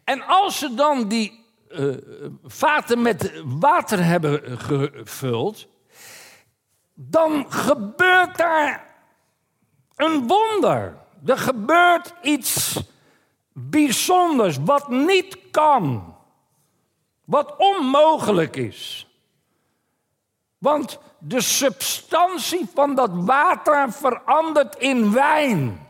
En 0.04 0.26
als 0.26 0.58
ze 0.58 0.74
dan 0.74 1.08
die 1.08 1.42
uh, 1.74 1.96
vaten 2.44 3.02
met 3.02 3.42
water 3.44 4.04
hebben 4.04 4.58
gevuld, 4.58 5.66
dan 6.94 7.52
gebeurt 7.52 8.36
daar 8.36 8.94
een 9.96 10.26
wonder. 10.26 10.96
Er 11.26 11.38
gebeurt 11.38 12.14
iets 12.22 12.80
bijzonders 13.52 14.56
wat 14.64 14.88
niet 14.88 15.38
kan, 15.50 16.16
wat 17.24 17.54
onmogelijk 17.56 18.56
is. 18.56 19.08
Want 20.58 20.98
de 21.18 21.40
substantie 21.40 22.68
van 22.74 22.94
dat 22.94 23.10
water 23.12 23.92
verandert 23.92 24.76
in 24.76 25.12
wijn. 25.12 25.88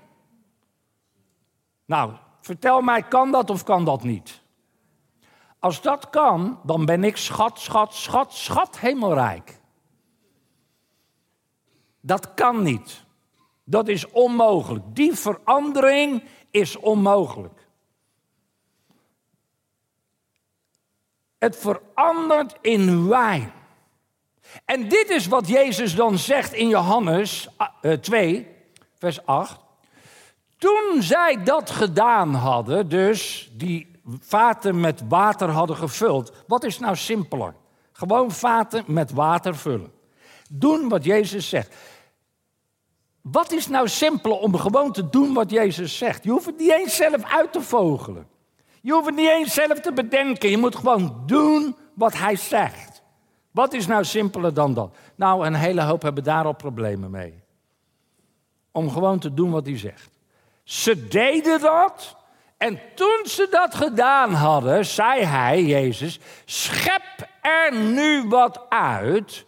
Nou, 1.85 2.13
vertel 2.41 2.81
mij, 2.81 3.03
kan 3.03 3.31
dat 3.31 3.51
of 3.51 3.65
kan 3.65 3.85
dat 3.85 4.03
niet? 4.03 4.43
Als 5.65 5.81
dat 5.81 6.11
kan, 6.11 6.61
dan 6.63 6.85
ben 6.85 7.05
ik 7.05 7.17
schat, 7.17 7.59
schat, 7.59 7.95
schat, 7.95 8.33
schat 8.33 8.79
hemelrijk. 8.79 9.61
Dat 12.01 12.35
kan 12.35 12.63
niet. 12.63 13.05
Dat 13.65 13.89
is 13.89 14.11
onmogelijk. 14.11 14.85
Die 14.87 15.15
verandering 15.15 16.25
is 16.51 16.77
onmogelijk. 16.77 17.69
Het 21.39 21.57
verandert 21.57 22.57
in 22.61 23.09
wijn. 23.09 23.53
En 24.65 24.89
dit 24.89 25.11
is 25.11 25.27
wat 25.27 25.49
Jezus 25.49 25.95
dan 25.95 26.19
zegt 26.19 26.53
in 26.53 26.69
Johannes 26.69 27.49
2, 28.01 28.41
eh, 28.41 28.47
vers 28.99 29.27
8. 29.27 29.61
Toen 30.59 30.97
zij 31.03 31.43
dat 31.43 31.71
gedaan 31.71 32.35
hadden, 32.35 32.89
dus 32.89 33.51
die 33.53 33.94
vaten 34.07 34.81
met 34.81 35.03
water 35.09 35.49
hadden 35.49 35.77
gevuld. 35.77 36.33
Wat 36.47 36.65
is 36.65 36.79
nou 36.79 36.97
simpeler? 36.97 37.55
Gewoon 37.93 38.31
vaten 38.31 38.85
met 38.87 39.13
water 39.13 39.57
vullen. 39.57 39.93
Doen 40.51 40.89
wat 40.89 41.05
Jezus 41.05 41.49
zegt. 41.49 41.75
Wat 43.21 43.53
is 43.53 43.69
nou 43.69 43.89
simpeler 43.89 44.39
om 44.39 44.57
gewoon 44.57 44.93
te 44.93 45.09
doen 45.09 45.35
wat 45.35 45.51
Jezus 45.51 45.99
zegt? 45.99 46.25
Je 46.25 46.31
hoeft 46.31 46.47
het 46.47 46.59
niet 46.59 46.73
eens 46.73 46.97
zelf 46.97 47.25
uit 47.25 47.53
te 47.53 47.61
vogelen. 47.61 48.27
Je 48.81 48.93
hoeft 48.93 49.07
het 49.07 49.15
niet 49.15 49.29
eens 49.29 49.55
zelf 49.55 49.81
te 49.81 49.93
bedenken. 49.93 50.51
Je 50.51 50.59
moet 50.59 50.77
gewoon 50.77 51.23
doen 51.27 51.77
wat 51.95 52.15
hij 52.19 52.37
zegt. 52.37 53.03
Wat 53.51 53.73
is 53.73 53.87
nou 53.87 54.05
simpeler 54.05 54.55
dan 54.55 54.75
dat? 54.75 54.97
Nou, 55.15 55.47
een 55.47 55.55
hele 55.55 55.83
hoop 55.83 56.03
hebben 56.03 56.25
daar 56.25 56.45
al 56.45 56.53
problemen 56.53 57.11
mee. 57.11 57.43
Om 58.73 58.91
gewoon 58.91 59.19
te 59.19 59.35
doen 59.35 59.51
wat 59.51 59.67
hij 59.67 59.79
zegt. 59.79 60.11
Ze 60.65 61.09
deden 61.09 61.61
dat 61.61 62.17
en 62.57 62.81
toen 62.95 63.21
ze 63.25 63.47
dat 63.51 63.75
gedaan 63.75 64.33
hadden, 64.33 64.87
zei 64.87 65.25
hij, 65.25 65.63
Jezus, 65.63 66.19
schep 66.45 67.29
er 67.41 67.75
nu 67.75 68.29
wat 68.29 68.67
uit 68.69 69.47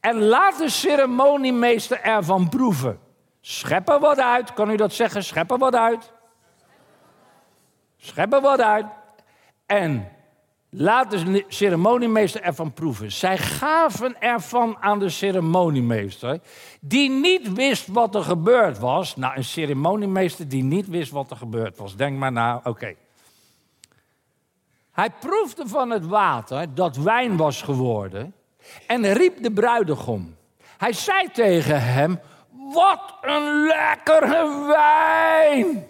en 0.00 0.22
laat 0.22 0.58
de 0.58 0.68
ceremoniemeester 0.68 2.00
ervan 2.00 2.48
proeven. 2.48 3.00
Schep 3.40 3.88
er 3.88 3.98
wat 3.98 4.20
uit, 4.20 4.52
kan 4.52 4.70
u 4.70 4.76
dat 4.76 4.92
zeggen? 4.92 5.24
Schep 5.24 5.50
er 5.50 5.58
wat 5.58 5.74
uit. 5.74 6.12
Schep 7.96 8.32
er 8.32 8.40
wat 8.40 8.60
uit. 8.60 8.86
En 9.66 10.11
Laat 10.74 11.10
de 11.10 11.44
ceremoniemeester 11.48 12.42
ervan 12.42 12.72
proeven. 12.72 13.12
Zij 13.12 13.38
gaven 13.38 14.20
ervan 14.20 14.76
aan 14.80 14.98
de 14.98 15.08
ceremoniemeester, 15.08 16.40
die 16.80 17.10
niet 17.10 17.52
wist 17.52 17.86
wat 17.86 18.14
er 18.14 18.22
gebeurd 18.22 18.78
was. 18.78 19.16
Nou, 19.16 19.36
een 19.36 19.44
ceremoniemeester 19.44 20.48
die 20.48 20.62
niet 20.62 20.88
wist 20.88 21.10
wat 21.10 21.30
er 21.30 21.36
gebeurd 21.36 21.76
was. 21.76 21.96
Denk 21.96 22.18
maar 22.18 22.32
na, 22.32 22.60
oké. 22.64 22.94
Hij 24.92 25.10
proefde 25.10 25.68
van 25.68 25.90
het 25.90 26.06
water 26.06 26.74
dat 26.74 26.96
wijn 26.96 27.36
was 27.36 27.62
geworden 27.62 28.34
en 28.86 29.12
riep 29.12 29.42
de 29.42 29.52
bruidegom. 29.52 30.36
Hij 30.78 30.92
zei 30.92 31.30
tegen 31.32 31.82
hem: 31.82 32.20
Wat 32.72 33.14
een 33.20 33.66
lekkere 33.66 34.66
wijn! 34.66 35.86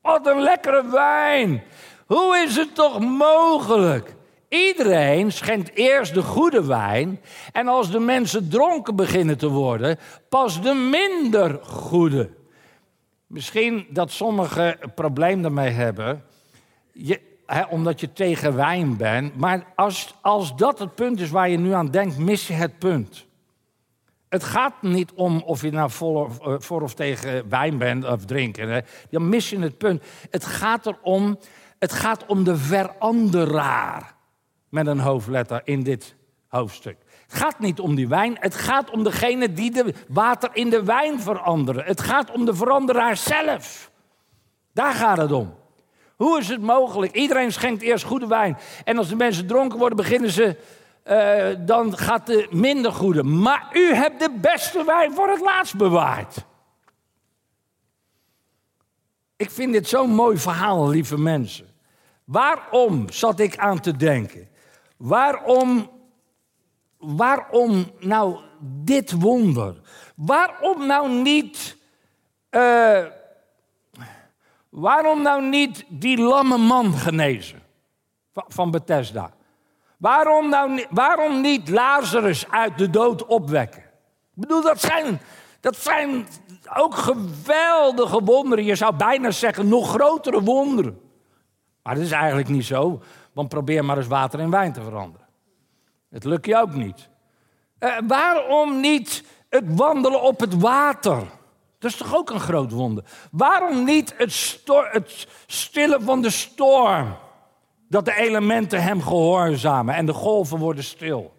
Wat 0.00 0.26
een 0.26 0.40
lekkere 0.40 0.90
wijn! 0.90 1.62
Hoe 2.10 2.44
is 2.48 2.56
het 2.56 2.74
toch 2.74 3.00
mogelijk? 3.00 4.14
Iedereen 4.48 5.32
schenkt 5.32 5.74
eerst 5.74 6.14
de 6.14 6.22
goede 6.22 6.66
wijn. 6.66 7.20
En 7.52 7.68
als 7.68 7.90
de 7.90 7.98
mensen 7.98 8.48
dronken 8.48 8.96
beginnen 8.96 9.38
te 9.38 9.48
worden, 9.48 9.98
pas 10.28 10.62
de 10.62 10.74
minder 10.74 11.58
goede. 11.62 12.30
Misschien 13.26 13.86
dat 13.90 14.10
sommigen 14.10 14.76
een 14.80 14.94
probleem 14.94 15.42
daarmee 15.42 15.70
hebben. 15.70 16.24
Je, 16.92 17.20
omdat 17.68 18.00
je 18.00 18.12
tegen 18.12 18.56
wijn 18.56 18.96
bent. 18.96 19.36
Maar 19.36 19.66
als, 19.76 20.14
als 20.20 20.56
dat 20.56 20.78
het 20.78 20.94
punt 20.94 21.20
is 21.20 21.30
waar 21.30 21.48
je 21.48 21.58
nu 21.58 21.72
aan 21.72 21.90
denkt, 21.90 22.18
mis 22.18 22.46
je 22.46 22.52
het 22.52 22.78
punt. 22.78 23.26
Het 24.28 24.44
gaat 24.44 24.82
niet 24.82 25.12
om 25.12 25.42
of 25.42 25.62
je 25.62 25.70
nou 25.70 25.90
voor 25.90 26.24
of, 26.24 26.40
eh, 26.40 26.54
voor 26.58 26.82
of 26.82 26.94
tegen 26.94 27.48
wijn 27.48 27.78
bent 27.78 28.04
of 28.04 28.24
drinken. 28.24 28.84
Dan 29.10 29.28
mis 29.28 29.50
je 29.50 29.58
het 29.58 29.78
punt. 29.78 30.02
Het 30.30 30.44
gaat 30.44 30.86
erom 30.86 31.38
het 31.80 31.92
gaat 31.92 32.26
om 32.26 32.44
de 32.44 32.56
veranderaar 32.56 34.14
met 34.68 34.86
een 34.86 34.98
hoofdletter 34.98 35.60
in 35.64 35.82
dit 35.82 36.14
hoofdstuk. 36.48 36.96
Het 37.26 37.38
gaat 37.38 37.58
niet 37.58 37.80
om 37.80 37.94
die 37.94 38.08
wijn, 38.08 38.36
het 38.40 38.54
gaat 38.54 38.90
om 38.90 39.02
degene 39.02 39.52
die 39.52 39.70
de 39.70 39.94
water 40.08 40.50
in 40.52 40.70
de 40.70 40.84
wijn 40.84 41.20
veranderen. 41.20 41.84
Het 41.84 42.00
gaat 42.00 42.30
om 42.30 42.44
de 42.44 42.54
veranderaar 42.54 43.16
zelf. 43.16 43.90
Daar 44.72 44.92
gaat 44.92 45.16
het 45.16 45.32
om. 45.32 45.54
Hoe 46.16 46.38
is 46.38 46.48
het 46.48 46.60
mogelijk? 46.60 47.12
Iedereen 47.12 47.52
schenkt 47.52 47.82
eerst 47.82 48.04
goede 48.04 48.26
wijn. 48.26 48.58
En 48.84 48.98
als 48.98 49.08
de 49.08 49.16
mensen 49.16 49.46
dronken 49.46 49.78
worden, 49.78 49.96
beginnen 49.96 50.30
ze. 50.30 50.56
Uh, 51.06 51.66
dan 51.66 51.98
gaat 51.98 52.26
de 52.26 52.48
minder 52.50 52.92
goede. 52.92 53.22
Maar 53.22 53.70
u 53.72 53.94
hebt 53.94 54.20
de 54.20 54.30
beste 54.40 54.84
wijn 54.84 55.12
voor 55.12 55.28
het 55.28 55.40
laatst 55.40 55.76
bewaard. 55.76 56.44
Ik 59.36 59.50
vind 59.50 59.72
dit 59.72 59.88
zo'n 59.88 60.10
mooi 60.10 60.38
verhaal, 60.38 60.88
lieve 60.88 61.18
mensen. 61.18 61.69
Waarom 62.30 63.10
zat 63.10 63.40
ik 63.40 63.56
aan 63.56 63.80
te 63.80 63.96
denken? 63.96 64.48
Waarom, 64.96 65.90
waarom 66.98 67.90
nou 67.98 68.38
dit 68.60 69.12
wonder? 69.12 69.80
Waarom 70.16 70.86
nou 70.86 71.08
niet, 71.08 71.76
uh, 72.50 73.04
waarom 74.68 75.22
nou 75.22 75.42
niet 75.48 75.84
die 75.88 76.18
lamme 76.18 76.58
man 76.58 76.92
genezen 76.92 77.62
van, 78.32 78.44
van 78.48 78.70
Bethesda? 78.70 79.30
Waarom, 79.98 80.48
nou, 80.48 80.86
waarom 80.90 81.40
niet 81.40 81.68
Lazarus 81.68 82.50
uit 82.50 82.78
de 82.78 82.90
dood 82.90 83.26
opwekken? 83.26 83.82
Ik 83.82 84.46
bedoel, 84.46 84.62
dat 84.62 84.80
zijn, 84.80 85.20
dat 85.60 85.76
zijn 85.76 86.26
ook 86.74 86.94
geweldige 86.94 88.22
wonderen. 88.22 88.64
Je 88.64 88.74
zou 88.74 88.96
bijna 88.96 89.30
zeggen, 89.30 89.68
nog 89.68 89.88
grotere 89.88 90.42
wonderen. 90.42 91.09
Maar 91.82 91.94
dat 91.94 92.04
is 92.04 92.10
eigenlijk 92.10 92.48
niet 92.48 92.64
zo, 92.64 93.02
want 93.32 93.48
probeer 93.48 93.84
maar 93.84 93.96
eens 93.96 94.06
water 94.06 94.40
in 94.40 94.50
wijn 94.50 94.72
te 94.72 94.82
veranderen. 94.82 95.26
Het 96.10 96.24
lukt 96.24 96.46
je 96.46 96.56
ook 96.56 96.74
niet. 96.74 97.08
Uh, 97.78 97.98
waarom 98.06 98.80
niet 98.80 99.24
het 99.48 99.64
wandelen 99.66 100.22
op 100.22 100.40
het 100.40 100.60
water? 100.60 101.22
Dat 101.78 101.90
is 101.90 101.96
toch 101.96 102.16
ook 102.16 102.30
een 102.30 102.40
groot 102.40 102.70
wonder? 102.70 103.04
Waarom 103.30 103.84
niet 103.84 104.14
het, 104.16 104.60
het 104.90 105.28
stillen 105.46 106.02
van 106.02 106.22
de 106.22 106.30
storm? 106.30 107.16
Dat 107.88 108.04
de 108.04 108.16
elementen 108.16 108.82
hem 108.82 109.02
gehoorzamen 109.02 109.94
en 109.94 110.06
de 110.06 110.12
golven 110.12 110.58
worden 110.58 110.84
stil. 110.84 111.38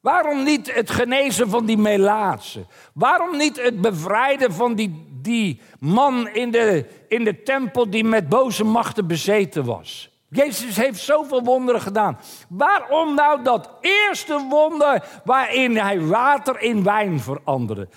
Waarom 0.00 0.44
niet 0.44 0.74
het 0.74 0.90
genezen 0.90 1.48
van 1.50 1.66
die 1.66 1.78
melaatse? 1.78 2.66
Waarom 2.94 3.36
niet 3.36 3.62
het 3.62 3.80
bevrijden 3.80 4.52
van 4.52 4.74
die, 4.74 5.17
die 5.28 5.60
man 5.78 6.28
in 6.28 6.50
de, 6.50 6.86
in 7.08 7.24
de 7.24 7.42
tempel 7.42 7.90
die 7.90 8.04
met 8.04 8.28
boze 8.28 8.64
machten 8.64 9.06
bezeten 9.06 9.64
was? 9.64 10.10
Jezus 10.28 10.76
heeft 10.76 11.00
zoveel 11.00 11.42
wonderen 11.42 11.80
gedaan. 11.80 12.18
Waarom 12.48 13.14
nou 13.14 13.42
dat 13.42 13.70
eerste 13.80 14.46
wonder 14.50 15.04
waarin 15.24 15.76
hij 15.76 16.00
water 16.00 16.60
in 16.60 16.82
wijn 16.82 17.20
veranderde? 17.20 17.88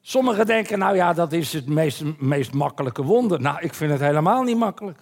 Sommigen 0.00 0.46
denken, 0.46 0.78
nou 0.78 0.96
ja, 0.96 1.12
dat 1.12 1.32
is 1.32 1.52
het 1.52 1.68
meest, 1.68 2.02
meest 2.18 2.52
makkelijke 2.52 3.02
wonder. 3.02 3.40
Nou, 3.40 3.58
ik 3.60 3.74
vind 3.74 3.90
het 3.90 4.00
helemaal 4.00 4.42
niet 4.42 4.56
makkelijk. 4.56 4.98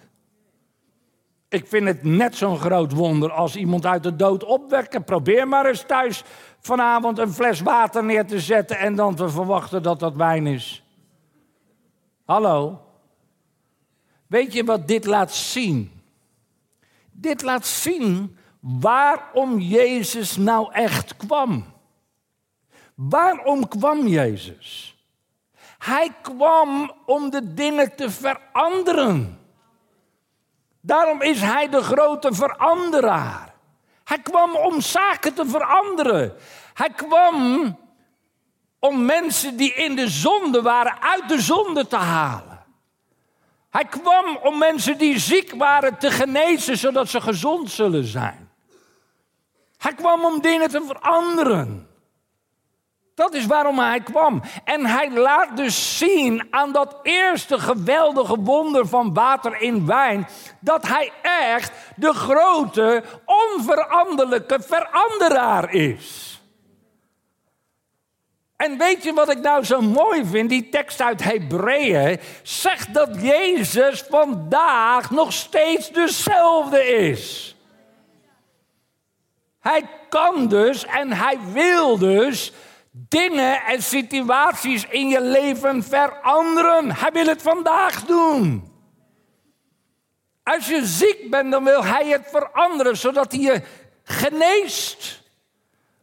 Ik 1.49 1.67
vind 1.67 1.87
het 1.87 2.03
net 2.03 2.35
zo'n 2.35 2.59
groot 2.59 2.91
wonder 2.91 3.31
als 3.31 3.55
iemand 3.55 3.85
uit 3.85 4.03
de 4.03 4.15
dood 4.15 4.43
opwekken. 4.43 5.03
Probeer 5.03 5.47
maar 5.47 5.65
eens 5.65 5.83
thuis 5.87 6.23
vanavond 6.59 7.17
een 7.17 7.33
fles 7.33 7.61
water 7.61 8.03
neer 8.03 8.25
te 8.25 8.39
zetten 8.39 8.79
en 8.79 8.95
dan 8.95 9.15
te 9.15 9.29
verwachten 9.29 9.83
dat 9.83 9.99
dat 9.99 10.15
wijn 10.15 10.47
is. 10.47 10.86
Hallo? 12.27 12.81
Weet 14.27 14.53
je 14.53 14.63
wat 14.63 14.87
dit 14.87 15.05
laat 15.05 15.33
zien? 15.33 16.01
Dit 17.11 17.41
laat 17.41 17.65
zien 17.65 18.37
waarom 18.59 19.59
Jezus 19.59 20.37
nou 20.37 20.73
echt 20.73 21.17
kwam. 21.17 21.65
Waarom 22.95 23.67
kwam 23.67 24.07
Jezus? 24.07 24.95
Hij 25.77 26.15
kwam 26.21 26.91
om 27.05 27.29
de 27.29 27.53
dingen 27.53 27.95
te 27.95 28.09
veranderen. 28.09 29.39
Daarom 30.81 31.21
is 31.21 31.41
hij 31.41 31.69
de 31.69 31.81
grote 31.81 32.33
veranderaar. 32.33 33.53
Hij 34.03 34.19
kwam 34.19 34.55
om 34.55 34.81
zaken 34.81 35.33
te 35.33 35.45
veranderen. 35.45 36.33
Hij 36.73 36.89
kwam 36.89 37.65
om 38.79 39.05
mensen 39.05 39.57
die 39.57 39.73
in 39.73 39.95
de 39.95 40.09
zonde 40.09 40.61
waren 40.61 41.01
uit 41.01 41.29
de 41.29 41.41
zonde 41.41 41.87
te 41.87 41.95
halen. 41.95 42.65
Hij 43.69 43.85
kwam 43.85 44.37
om 44.43 44.57
mensen 44.57 44.97
die 44.97 45.19
ziek 45.19 45.53
waren 45.53 45.97
te 45.97 46.11
genezen, 46.11 46.77
zodat 46.77 47.09
ze 47.09 47.21
gezond 47.21 47.71
zullen 47.71 48.05
zijn. 48.05 48.51
Hij 49.77 49.93
kwam 49.93 50.25
om 50.25 50.41
dingen 50.41 50.69
te 50.69 50.83
veranderen. 50.87 51.87
Dat 53.15 53.33
is 53.33 53.45
waarom 53.45 53.79
hij 53.79 53.99
kwam. 53.99 54.41
En 54.63 54.85
hij 54.85 55.11
laat 55.11 55.57
dus 55.57 55.97
zien 55.97 56.47
aan 56.49 56.71
dat 56.71 56.99
eerste 57.03 57.59
geweldige 57.59 58.39
wonder 58.39 58.87
van 58.87 59.13
water 59.13 59.61
in 59.61 59.85
wijn, 59.85 60.27
dat 60.59 60.87
hij 60.87 61.11
echt 61.21 61.71
de 61.95 62.13
grote, 62.13 63.03
onveranderlijke 63.25 64.59
veranderaar 64.61 65.73
is. 65.73 66.36
En 68.57 68.77
weet 68.77 69.03
je 69.03 69.13
wat 69.13 69.29
ik 69.29 69.39
nou 69.39 69.63
zo 69.63 69.81
mooi 69.81 70.25
vind? 70.25 70.49
Die 70.49 70.69
tekst 70.69 71.01
uit 71.01 71.23
Hebreeën 71.23 72.19
zegt 72.43 72.93
dat 72.93 73.21
Jezus 73.21 74.03
vandaag 74.09 75.11
nog 75.11 75.33
steeds 75.33 75.91
dezelfde 75.91 76.87
is. 76.87 77.55
Hij 79.59 79.89
kan 80.09 80.47
dus 80.47 80.85
en 80.85 81.13
hij 81.13 81.37
wil 81.51 81.97
dus 81.97 82.53
dingen 82.91 83.61
en 83.61 83.81
situaties 83.83 84.85
in 84.89 85.07
je 85.07 85.21
leven 85.21 85.83
veranderen. 85.83 86.95
Hij 86.95 87.11
wil 87.11 87.25
het 87.25 87.41
vandaag 87.41 88.05
doen. 88.05 88.71
Als 90.43 90.67
je 90.67 90.85
ziek 90.85 91.29
bent, 91.29 91.51
dan 91.51 91.63
wil 91.63 91.85
hij 91.85 92.07
het 92.07 92.27
veranderen, 92.31 92.97
zodat 92.97 93.31
hij 93.31 93.41
je 93.41 93.61
geneest. 94.03 95.21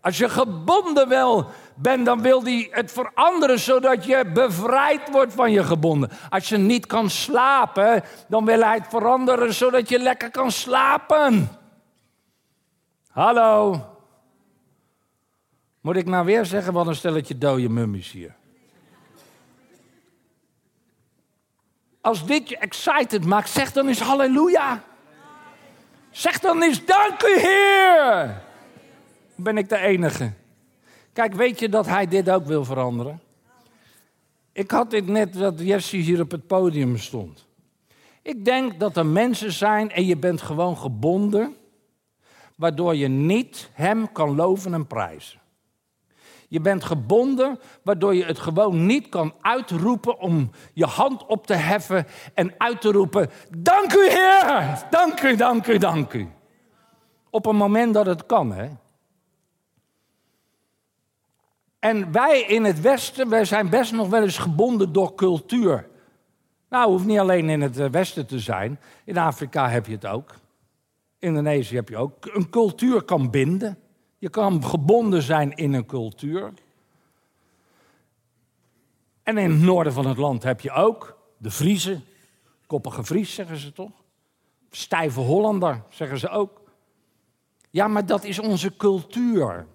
Als 0.01 0.19
je 0.19 0.29
gebonden 0.29 1.09
wel 1.09 1.51
bent, 1.74 2.06
dan 2.06 2.22
wil 2.22 2.42
hij 2.42 2.68
het 2.70 2.92
veranderen, 2.92 3.58
zodat 3.58 4.04
je 4.04 4.30
bevrijd 4.32 5.10
wordt 5.10 5.32
van 5.32 5.50
je 5.52 5.64
gebonden. 5.64 6.10
Als 6.30 6.48
je 6.48 6.56
niet 6.56 6.87
kan 6.87 7.10
slapen, 7.10 8.02
dan 8.28 8.44
wil 8.44 8.60
hij 8.60 8.74
het 8.74 8.87
veranderen, 8.88 9.54
zodat 9.54 9.88
je 9.88 9.98
lekker 9.98 10.30
kan 10.30 10.50
slapen. 10.50 11.48
Hallo. 13.08 13.84
Moet 15.80 15.96
ik 15.96 16.06
nou 16.06 16.24
weer 16.24 16.44
zeggen, 16.44 16.72
wat 16.72 16.87
een 16.87 16.94
stelletje 16.94 17.38
dode 17.38 17.68
mummies 17.68 18.12
hier. 18.12 18.34
Als 22.00 22.26
dit 22.26 22.48
je 22.48 22.58
excited 22.58 23.24
maakt, 23.24 23.48
zeg 23.48 23.72
dan 23.72 23.88
eens 23.88 24.00
halleluja. 24.00 24.82
Zeg 26.10 26.38
dan 26.38 26.62
eens 26.62 26.84
dank 26.84 27.22
u 27.22 27.38
Heer. 27.40 28.42
Ben 29.34 29.58
ik 29.58 29.68
de 29.68 29.78
enige? 29.78 30.32
Kijk, 31.14 31.35
weet 31.35 31.59
je 31.59 31.68
dat 31.68 31.87
hij 31.87 32.07
dit 32.07 32.31
ook 32.31 32.44
wil 32.44 32.64
veranderen? 32.64 33.20
Ik 34.53 34.70
had 34.70 34.90
dit 34.90 35.07
net 35.07 35.33
dat 35.33 35.61
Jesse 35.61 35.96
hier 35.96 36.20
op 36.20 36.31
het 36.31 36.46
podium 36.46 36.98
stond. 36.98 37.46
Ik 38.22 38.44
denk 38.44 38.81
dat 38.81 38.96
er 38.96 39.07
mensen 39.07 39.53
zijn 39.53 39.90
en 39.90 40.05
je 40.05 40.16
bent 40.16 40.42
gewoon 40.42 40.77
gebonden, 40.77 41.57
waardoor 42.57 42.94
je 42.94 43.09
niet 43.09 43.70
hem 43.72 44.12
kan 44.12 44.35
loven 44.35 44.74
en 44.74 44.87
prijzen. 44.87 45.40
Je 46.48 46.61
bent 46.61 46.85
gebonden, 46.85 47.59
waardoor 47.83 48.14
je 48.14 48.24
het 48.24 48.38
gewoon 48.38 48.87
niet 48.87 49.09
kan 49.09 49.35
uitroepen 49.40 50.18
om 50.18 50.50
je 50.72 50.87
hand 50.87 51.27
op 51.27 51.46
te 51.46 51.55
heffen 51.55 52.07
en 52.35 52.55
uit 52.59 52.81
te 52.81 52.92
roepen: 52.92 53.31
Dank 53.59 53.92
u, 53.92 54.09
Heer! 54.09 54.85
Dank 54.90 55.22
u, 55.22 55.37
dank 55.37 55.66
u, 55.66 55.79
dank 55.79 56.12
u. 56.12 56.29
Op 57.31 57.46
een 57.46 57.57
moment 57.57 57.94
dat 57.94 58.07
het 58.07 58.27
kan, 58.27 58.53
hè? 58.53 58.68
En 61.85 62.12
wij 62.12 62.40
in 62.40 62.64
het 62.64 62.81
Westen, 62.81 63.29
wij 63.29 63.44
zijn 63.44 63.68
best 63.68 63.92
nog 63.92 64.09
wel 64.09 64.23
eens 64.23 64.38
gebonden 64.38 64.92
door 64.92 65.14
cultuur. 65.14 65.88
Nou, 66.68 66.90
hoeft 66.90 67.05
niet 67.05 67.18
alleen 67.18 67.49
in 67.49 67.61
het 67.61 67.79
eh, 67.79 67.90
Westen 67.90 68.27
te 68.27 68.38
zijn. 68.38 68.81
In 69.05 69.18
Afrika 69.18 69.68
heb 69.68 69.87
je 69.87 69.92
het 69.92 70.07
ook. 70.07 70.31
In 71.18 71.29
Indonesië 71.29 71.75
heb 71.75 71.88
je 71.88 71.97
ook. 71.97 72.27
Een 72.33 72.51
cultuur 72.51 73.03
kan 73.03 73.31
binden. 73.31 73.79
Je 74.18 74.29
kan 74.29 74.64
gebonden 74.64 75.23
zijn 75.23 75.57
in 75.57 75.73
een 75.73 75.87
cultuur. 75.87 76.53
En 79.23 79.38
in 79.38 79.51
het 79.51 79.61
noorden 79.61 79.92
van 79.92 80.07
het 80.07 80.18
land 80.18 80.42
heb 80.42 80.61
je 80.61 80.70
ook 80.70 81.18
de 81.37 81.51
Vriezen. 81.51 82.05
Koppige 82.66 83.05
Fries 83.05 83.35
zeggen 83.35 83.57
ze 83.57 83.73
toch? 83.73 83.92
Stijve 84.70 85.20
Hollander 85.20 85.83
zeggen 85.88 86.18
ze 86.18 86.29
ook. 86.29 86.61
Ja, 87.70 87.88
maar 87.88 88.07
dat 88.07 88.25
is 88.25 88.38
onze 88.38 88.77
cultuur. 88.77 89.66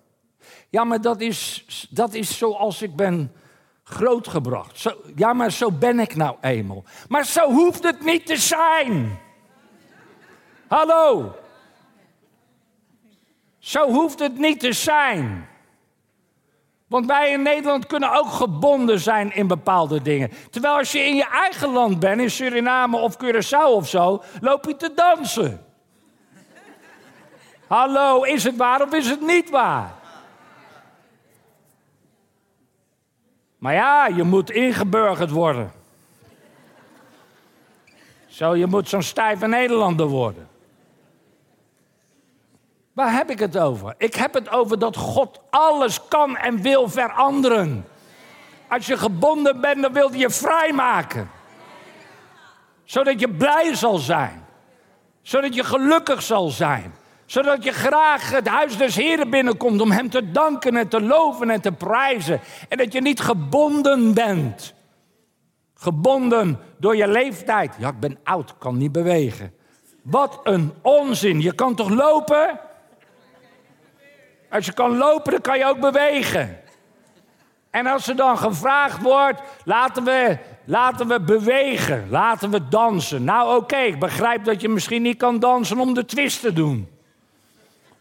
Ja, 0.70 0.84
maar 0.84 1.02
dat 1.02 1.22
is, 1.22 1.66
dat 1.90 2.14
is 2.14 2.38
zoals 2.38 2.82
ik 2.82 2.96
ben 2.96 3.32
grootgebracht. 3.84 4.80
Zo, 4.80 4.92
ja, 5.16 5.34
maar 5.34 5.52
zo 5.52 5.72
ben 5.72 6.00
ik 6.00 6.16
nou 6.16 6.36
eenmaal. 6.42 6.84
Maar 7.08 7.26
zo 7.26 7.52
hoeft 7.52 7.84
het 7.84 8.04
niet 8.04 8.26
te 8.26 8.38
zijn. 8.38 9.20
Hallo. 10.68 11.36
Zo 13.60 13.92
hoeft 13.92 14.20
het 14.20 14.38
niet 14.38 14.60
te 14.60 14.74
zijn. 14.74 15.48
Want 16.88 17.06
wij 17.06 17.32
in 17.32 17.42
Nederland 17.42 17.88
kunnen 17.88 18.12
ook 18.14 18.30
gebonden 18.30 19.00
zijn 19.00 19.36
in 19.36 19.48
bepaalde 19.48 20.02
dingen. 20.02 20.32
Terwijl 20.50 20.78
als 20.78 20.92
je 20.92 21.00
in 21.00 21.16
je 21.16 21.28
eigen 21.30 21.70
land 21.70 22.00
bent, 22.00 22.22
in 22.22 22.32
Suriname 22.32 22.98
of 22.98 23.18
Curaçao 23.24 23.72
of 23.72 23.88
zo, 23.88 24.24
loop 24.42 24.66
je 24.66 24.76
te 24.76 24.94
dansen. 24.96 25.66
Hallo, 27.68 28.24
is 28.24 28.44
het 28.44 28.56
waar 28.56 28.82
of 28.82 28.94
is 28.94 29.10
het 29.10 29.22
niet 29.22 29.50
waar? 29.50 29.99
Maar 33.60 33.74
ja, 33.74 34.08
je 34.08 34.24
moet 34.24 34.50
ingeburgerd 34.52 35.30
worden. 35.30 35.72
Zo, 38.28 38.56
je 38.56 38.68
moet 38.68 38.90
zo'n 38.90 39.04
stijve 39.04 39.48
Nederlander 39.48 40.06
worden. 40.06 40.48
Waar 42.94 43.14
heb 43.14 43.30
ik 43.30 43.40
het 43.40 43.58
over? 43.58 43.94
Ik 43.98 44.16
heb 44.16 44.34
het 44.34 44.50
over 44.50 44.80
dat 44.80 44.96
God 44.96 45.40
alles 45.50 46.08
kan 46.08 46.38
en 46.38 46.62
wil 46.62 46.90
veranderen. 46.90 47.86
Als 48.68 48.86
je 48.86 48.98
gebonden 48.98 49.62
bent, 49.62 49.82
dan 49.82 49.94
wil 49.94 50.10
hij 50.10 50.20
je 50.20 50.30
vrijmaken. 50.30 51.30
Zodat 52.84 53.20
je 53.20 53.30
blij 53.30 53.76
zal 53.76 53.98
zijn. 53.98 54.46
Zodat 55.22 55.56
je 55.56 55.64
gelukkig 55.64 56.22
zal 56.22 56.50
zijn. 56.50 56.94
Zodat 57.30 57.64
je 57.64 57.72
graag 57.72 58.32
het 58.32 58.48
huis 58.48 58.78
des 58.78 58.96
Heren 58.96 59.30
binnenkomt 59.30 59.82
om 59.82 59.92
hem 59.92 60.10
te 60.10 60.32
danken 60.32 60.78
en 60.78 60.88
te 60.88 61.02
loven 61.02 61.50
en 61.50 61.62
te 61.62 61.72
prijzen. 61.72 62.40
En 62.70 62.78
dat 62.78 62.94
je 62.94 63.02
niet 63.02 63.20
gebonden 63.20 64.14
bent. 64.14 64.74
Gebonden 65.74 66.60
door 66.78 66.96
je 66.96 67.08
leeftijd. 67.08 67.76
Ja, 67.80 67.90
ik 67.90 68.00
ben 68.00 68.20
oud, 68.24 68.58
kan 68.58 68.78
niet 68.78 68.92
bewegen. 68.92 69.54
Wat 70.02 70.40
een 70.44 70.74
onzin. 70.82 71.42
Je 71.42 71.56
kan 71.56 71.76
toch 71.76 71.90
lopen? 71.90 72.60
Als 74.50 74.66
je 74.66 74.74
kan 74.74 74.98
lopen, 74.98 75.32
dan 75.32 75.42
kan 75.42 75.58
je 75.58 75.66
ook 75.66 75.80
bewegen. 75.80 76.60
En 77.70 77.88
als 77.88 78.08
er 78.08 78.16
dan 78.16 78.38
gevraagd 78.38 79.02
wordt, 79.02 79.42
laten 79.64 80.04
we, 80.04 80.38
laten 80.66 81.08
we 81.08 81.22
bewegen, 81.22 82.08
laten 82.10 82.52
we 82.52 82.68
dansen. 82.68 83.24
Nou 83.24 83.58
oké, 83.58 83.78
ik 83.78 84.00
begrijp 84.00 84.44
dat 84.44 84.62
je 84.62 84.70
misschien 84.70 85.02
niet 85.02 85.18
kan 85.18 85.40
dansen 85.40 85.80
om 85.80 85.94
de 85.94 86.06
twist 86.06 86.42
te 86.42 86.54
doen. 86.54 86.98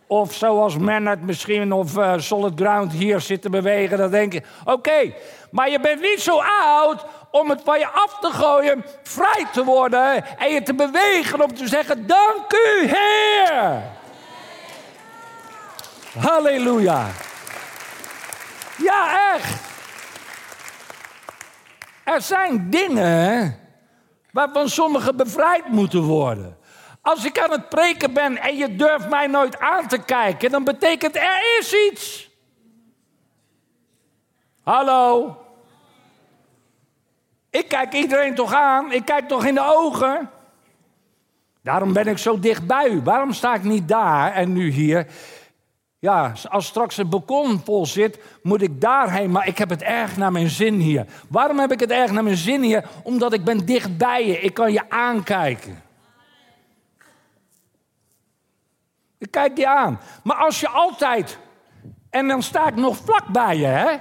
Of 0.09 0.35
zoals 0.35 0.77
men 0.77 1.07
het 1.07 1.23
misschien, 1.23 1.73
of 1.73 1.97
uh, 1.97 2.15
Solid 2.17 2.53
Ground 2.61 2.93
hier 2.93 3.21
zit 3.21 3.43
te 3.43 3.51
bewegen, 3.51 3.99
dan 3.99 4.11
denk 4.11 4.33
je, 4.33 4.43
oké, 4.65 5.13
maar 5.51 5.71
je 5.71 5.81
bent 5.81 6.01
niet 6.01 6.21
zo 6.21 6.41
oud 6.69 7.05
om 7.31 7.51
het 7.51 7.61
van 7.65 7.79
je 7.79 7.89
af 7.89 8.19
te 8.21 8.31
gooien, 8.31 8.85
vrij 9.03 9.47
te 9.53 9.65
worden 9.65 10.39
en 10.39 10.53
je 10.53 10.63
te 10.63 10.75
bewegen 10.75 11.43
om 11.43 11.55
te 11.55 11.69
zeggen, 11.69 12.07
dank 12.07 12.53
u 12.53 12.87
Heer. 12.87 13.83
Halleluja. 16.19 17.07
Ja, 18.77 19.33
echt. 19.35 19.61
Er 22.05 22.23
zijn 22.23 22.71
dingen 22.71 23.59
waarvan 24.33 24.69
sommigen 24.69 25.17
bevrijd 25.17 25.69
moeten 25.69 26.03
worden. 26.03 26.58
Als 27.09 27.25
ik 27.25 27.39
aan 27.39 27.51
het 27.51 27.69
preken 27.69 28.13
ben 28.13 28.37
en 28.37 28.57
je 28.57 28.77
durft 28.77 29.09
mij 29.09 29.27
nooit 29.27 29.59
aan 29.59 29.89
te 29.89 29.99
kijken, 29.99 30.51
dan 30.51 30.65
betekent 30.65 31.17
er 31.17 31.59
is 31.59 31.73
iets. 31.91 32.31
Hallo? 34.63 35.37
Ik 37.51 37.69
kijk 37.69 37.93
iedereen 37.93 38.35
toch 38.35 38.53
aan, 38.53 38.93
ik 38.93 39.05
kijk 39.05 39.29
toch 39.29 39.45
in 39.45 39.55
de 39.55 39.65
ogen. 39.65 40.31
Daarom 41.63 41.93
ben 41.93 42.07
ik 42.07 42.19
zo 42.19 42.39
dicht 42.39 42.67
bij 42.67 42.89
u. 42.89 43.01
Waarom 43.03 43.33
sta 43.33 43.55
ik 43.55 43.63
niet 43.63 43.89
daar 43.89 44.33
en 44.33 44.53
nu 44.53 44.71
hier? 44.71 45.07
Ja, 45.99 46.33
als 46.49 46.67
straks 46.67 46.97
het 46.97 47.11
balkon 47.11 47.61
vol 47.65 47.87
zit, 47.87 48.19
moet 48.43 48.63
ik 48.63 48.81
daarheen. 48.81 49.31
Maar 49.31 49.47
ik 49.47 49.59
heb 49.59 49.69
het 49.69 49.83
erg 49.83 50.17
naar 50.17 50.33
mijn 50.33 50.49
zin 50.49 50.75
hier. 50.75 51.07
Waarom 51.29 51.59
heb 51.59 51.73
ik 51.73 51.81
het 51.81 51.91
erg 51.91 52.11
naar 52.11 52.25
mijn 52.25 52.37
zin 52.37 52.63
hier? 52.63 52.89
Omdat 53.03 53.33
ik 53.33 53.45
ben 53.45 53.67
dicht 53.67 53.99
bij 53.99 54.27
je. 54.27 54.41
Ik 54.41 54.55
kan 54.55 54.73
je 54.73 54.91
aankijken. 54.91 55.88
Ik 59.19 59.31
kijk 59.31 59.57
je 59.57 59.67
aan. 59.67 60.01
Maar 60.23 60.37
als 60.37 60.61
je 60.61 60.69
altijd. 60.69 61.39
En 62.11 62.29
dan 62.29 62.43
sta 62.43 62.69
ik 62.69 62.75
nog 62.75 62.97
vlak 62.97 63.27
bij 63.27 63.57
je, 63.57 63.67
hè? 63.67 63.97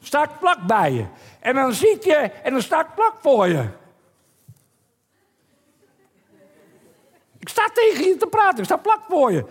Sta 0.00 0.22
ik 0.22 0.30
vlak 0.38 0.66
bij 0.66 0.92
je. 0.92 1.06
En 1.40 1.54
dan 1.54 1.72
ziet 1.72 2.04
je. 2.04 2.14
En 2.14 2.52
dan 2.52 2.62
sta 2.62 2.80
ik 2.80 2.88
vlak 2.94 3.14
voor 3.20 3.46
je. 3.46 3.68
Ik 7.40 7.48
sta 7.48 7.70
tegen 7.74 8.04
je 8.04 8.16
te 8.16 8.26
praten, 8.26 8.58
ik 8.58 8.64
sta 8.64 8.76
plak 8.76 9.00
voor 9.08 9.32
je. 9.32 9.44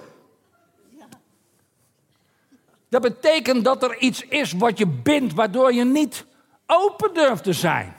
Dat 2.89 3.01
betekent 3.01 3.63
dat 3.63 3.83
er 3.83 3.97
iets 3.97 4.21
is 4.21 4.51
wat 4.53 4.77
je 4.77 4.87
bindt, 4.87 5.33
waardoor 5.33 5.73
je 5.73 5.83
niet 5.83 6.25
open 6.65 7.13
durft 7.13 7.43
te 7.43 7.53
zijn. 7.53 7.95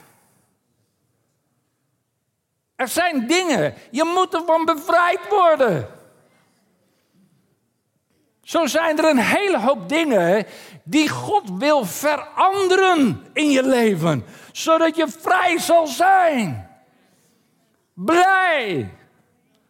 Er 2.80 2.88
zijn 2.88 3.26
dingen, 3.26 3.74
je 3.90 4.04
moet 4.04 4.34
ervan 4.34 4.64
bevrijd 4.64 5.20
worden. 5.28 5.88
Zo 8.42 8.66
zijn 8.66 8.98
er 8.98 9.04
een 9.04 9.18
hele 9.18 9.58
hoop 9.58 9.88
dingen 9.88 10.46
die 10.84 11.08
God 11.08 11.50
wil 11.58 11.84
veranderen 11.84 13.26
in 13.32 13.50
je 13.50 13.62
leven, 13.62 14.24
zodat 14.52 14.96
je 14.96 15.08
vrij 15.08 15.58
zal 15.58 15.86
zijn. 15.86 16.70
Blij 17.94 18.90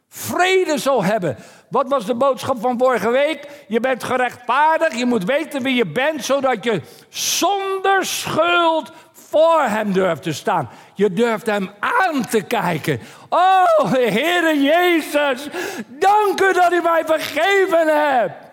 vrede 0.09 0.79
zal 0.79 1.05
hebben. 1.05 1.37
Wat 1.70 1.88
was 1.88 2.07
de 2.07 2.14
boodschap 2.14 2.61
van 2.61 2.79
vorige 2.79 3.11
week? 3.11 3.64
Je 3.68 3.81
bent 3.81 4.05
gerechtvaardigd, 4.05 4.99
je 4.99 5.07
moet 5.07 5.25
weten 5.25 5.62
wie 5.62 5.75
je 5.75 5.87
bent, 5.87 6.25
zodat 6.25 6.64
je 6.64 6.83
zonder 7.09 8.07
schuld 8.07 8.92
voor 9.31 9.62
hem 9.62 9.93
durft 9.93 10.23
te 10.23 10.33
staan. 10.33 10.69
Je 10.95 11.12
durft 11.12 11.47
hem 11.47 11.71
aan 11.81 12.27
te 12.27 12.43
kijken. 12.43 13.01
Oh, 13.29 13.93
Heere 13.93 14.61
Jezus, 14.62 15.49
dank 15.87 16.40
u 16.40 16.53
dat 16.53 16.73
u 16.73 16.81
mij 16.83 17.03
vergeven 17.07 18.12
hebt. 18.12 18.49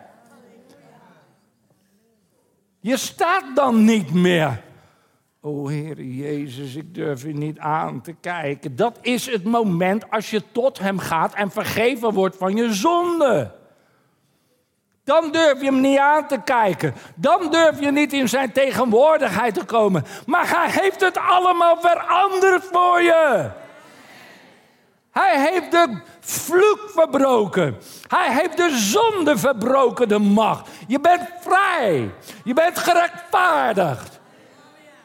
Je 2.79 2.97
staat 2.97 3.55
dan 3.55 3.83
niet 3.83 4.13
meer 4.13 4.65
O 5.41 5.67
Heer 5.67 6.01
Jezus, 6.01 6.75
ik 6.75 6.95
durf 6.95 7.23
u 7.25 7.33
niet 7.33 7.59
aan 7.59 8.01
te 8.01 8.13
kijken. 8.13 8.75
Dat 8.75 8.97
is 9.01 9.25
het 9.31 9.43
moment 9.43 10.11
als 10.11 10.29
je 10.29 10.41
tot 10.51 10.79
Hem 10.79 10.99
gaat 10.99 11.33
en 11.33 11.51
vergeven 11.51 12.13
wordt 12.13 12.37
van 12.37 12.55
je 12.55 12.73
zonde. 12.73 13.56
Dan 15.07 15.31
durf 15.31 15.59
je 15.59 15.65
Hem 15.65 15.81
niet 15.81 15.97
aan 15.97 16.27
te 16.27 16.41
kijken. 16.43 16.95
Dan 17.15 17.51
durf 17.51 17.79
je 17.79 17.91
niet 17.91 18.13
in 18.13 18.29
Zijn 18.29 18.51
tegenwoordigheid 18.51 19.53
te 19.53 19.65
komen. 19.65 20.05
Maar 20.25 20.49
Hij 20.49 20.69
heeft 20.69 21.01
het 21.01 21.17
allemaal 21.17 21.77
veranderd 21.81 22.63
voor 22.71 23.01
je. 23.01 23.49
Hij 25.11 25.49
heeft 25.49 25.71
de 25.71 26.01
vloek 26.19 26.89
verbroken. 26.93 27.77
Hij 28.07 28.33
heeft 28.33 28.57
de 28.57 28.77
zonde 28.77 29.37
verbroken, 29.37 30.07
de 30.07 30.19
macht. 30.19 30.69
Je 30.87 30.99
bent 30.99 31.21
vrij. 31.39 32.11
Je 32.43 32.53
bent 32.53 32.77
gerechtvaardigd. 32.77 34.19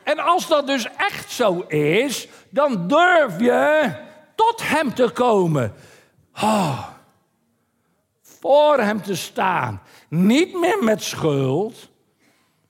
En 0.03 0.19
als 0.19 0.49
dat 0.49 0.67
dus 0.67 0.88
echt 0.97 1.31
zo 1.31 1.65
is, 1.69 2.29
dan 2.51 2.88
durf 2.88 3.41
je 3.41 3.93
tot 4.35 4.69
Hem 4.69 4.95
te 4.95 5.11
komen. 5.11 5.75
Oh, 6.35 6.79
voor 8.42 8.78
Hem 8.78 9.02
te 9.02 9.16
staan. 9.16 9.83
Niet 10.09 10.61
meer 10.61 10.85
met 10.85 11.02
schuld, 11.02 11.90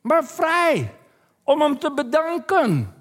maar 0.00 0.24
vrij. 0.24 0.94
Om 1.44 1.60
Hem 1.60 1.78
te 1.78 1.92
bedanken. 1.92 2.94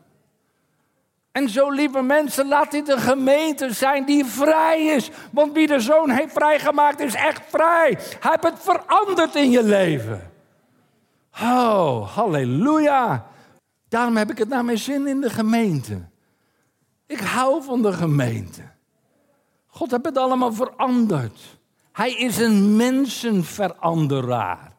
En 1.31 1.49
zo, 1.49 1.69
lieve 1.69 2.01
mensen, 2.01 2.47
laat 2.47 2.71
dit 2.71 2.89
een 2.89 2.99
gemeente 2.99 3.73
zijn 3.73 4.05
die 4.05 4.25
vrij 4.25 4.86
is. 4.86 5.10
Want 5.31 5.53
wie 5.53 5.67
de 5.67 5.79
zoon 5.79 6.10
heeft 6.10 6.34
vrijgemaakt, 6.34 6.99
is 6.99 7.13
echt 7.13 7.41
vrij. 7.49 7.97
Hij 8.19 8.31
heeft 8.31 8.43
het 8.43 8.60
veranderd 8.60 9.36
in 9.36 9.51
je 9.51 9.63
leven. 9.63 10.31
Oh, 11.41 12.15
halleluja. 12.15 13.27
Daarom 13.89 14.17
heb 14.17 14.31
ik 14.31 14.38
het 14.38 14.49
naar 14.49 14.65
mijn 14.65 14.77
zin 14.77 15.07
in 15.07 15.21
de 15.21 15.29
gemeente. 15.29 16.10
Ik 17.07 17.19
hou 17.19 17.63
van 17.63 17.81
de 17.81 17.93
gemeente. 17.93 18.62
God 19.67 19.91
heeft 19.91 20.05
het 20.05 20.17
allemaal 20.17 20.53
veranderd. 20.53 21.60
Hij 21.91 22.13
is 22.13 22.38
een 22.38 22.75
mensenveranderaar. 22.75 24.71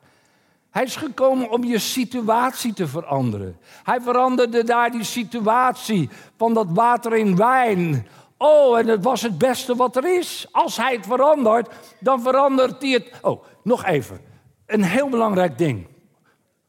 Hij 0.70 0.83
is 0.83 0.96
gekomen 0.96 1.51
om 1.51 1.64
je 1.64 1.79
situatie 1.79 2.72
te 2.72 2.87
veranderen. 2.87 3.59
Hij 3.83 4.01
veranderde 4.01 4.64
daar 4.64 4.90
die 4.90 5.05
situatie 5.05 6.11
van 6.37 6.55
dat 6.55 6.66
water 6.70 7.16
in 7.16 7.37
wijn. 7.37 8.07
Oh, 8.37 8.79
en 8.79 8.87
het 8.87 9.05
was 9.05 9.22
het 9.22 9.38
beste 9.38 9.77
wat 9.77 9.96
er 9.96 10.18
is. 10.18 10.46
Als 10.51 10.77
hij 10.77 10.94
het 10.94 11.07
verandert, 11.07 11.68
dan 12.01 12.22
verandert 12.22 12.83
hij 12.83 12.90
het. 12.90 13.12
Oh, 13.22 13.44
nog 13.62 13.85
even. 13.85 14.20
Een 14.66 14.83
heel 14.83 15.09
belangrijk 15.09 15.59
ding. 15.59 15.87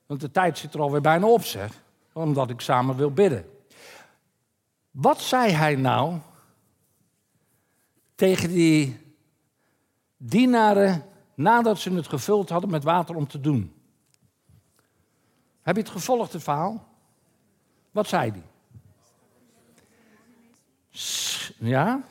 Want 0.05 0.21
de 0.21 0.31
tijd 0.31 0.57
zit 0.57 0.73
er 0.73 0.81
alweer 0.81 1.01
bijna 1.01 1.25
op, 1.25 1.43
zeg 1.43 1.81
omdat 2.13 2.49
ik 2.49 2.61
samen 2.61 2.95
wil 2.95 3.11
bidden. 3.11 3.45
Wat 4.91 5.21
zei 5.21 5.51
hij 5.51 5.75
nou 5.75 6.17
tegen 8.15 8.49
die 8.49 9.02
dienaren 10.25 11.05
nadat 11.35 11.79
ze 11.79 11.93
het 11.93 12.07
gevuld 12.07 12.49
hadden 12.49 12.69
met 12.69 12.83
water 12.83 13.15
om 13.15 13.27
te 13.27 13.39
doen? 13.39 13.73
Heb 15.61 15.75
je 15.75 15.81
het 15.81 15.91
gevolgd, 15.91 16.33
het 16.33 16.43
verhaal? 16.43 16.87
Wat 17.91 18.07
zei 18.07 18.31
hij? 18.31 18.43
Ja, 21.59 22.03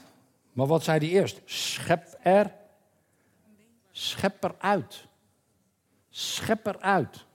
maar 0.53 0.67
wat 0.67 0.85
zei 0.85 0.99
hij 0.99 1.09
eerst? 1.09 1.41
Schep 1.45 2.19
er, 2.23 2.55
schep 3.91 4.45
er 4.45 4.55
uit. 4.59 5.07
Schep 6.11 6.67
er 6.67 6.81
uit. 6.81 7.27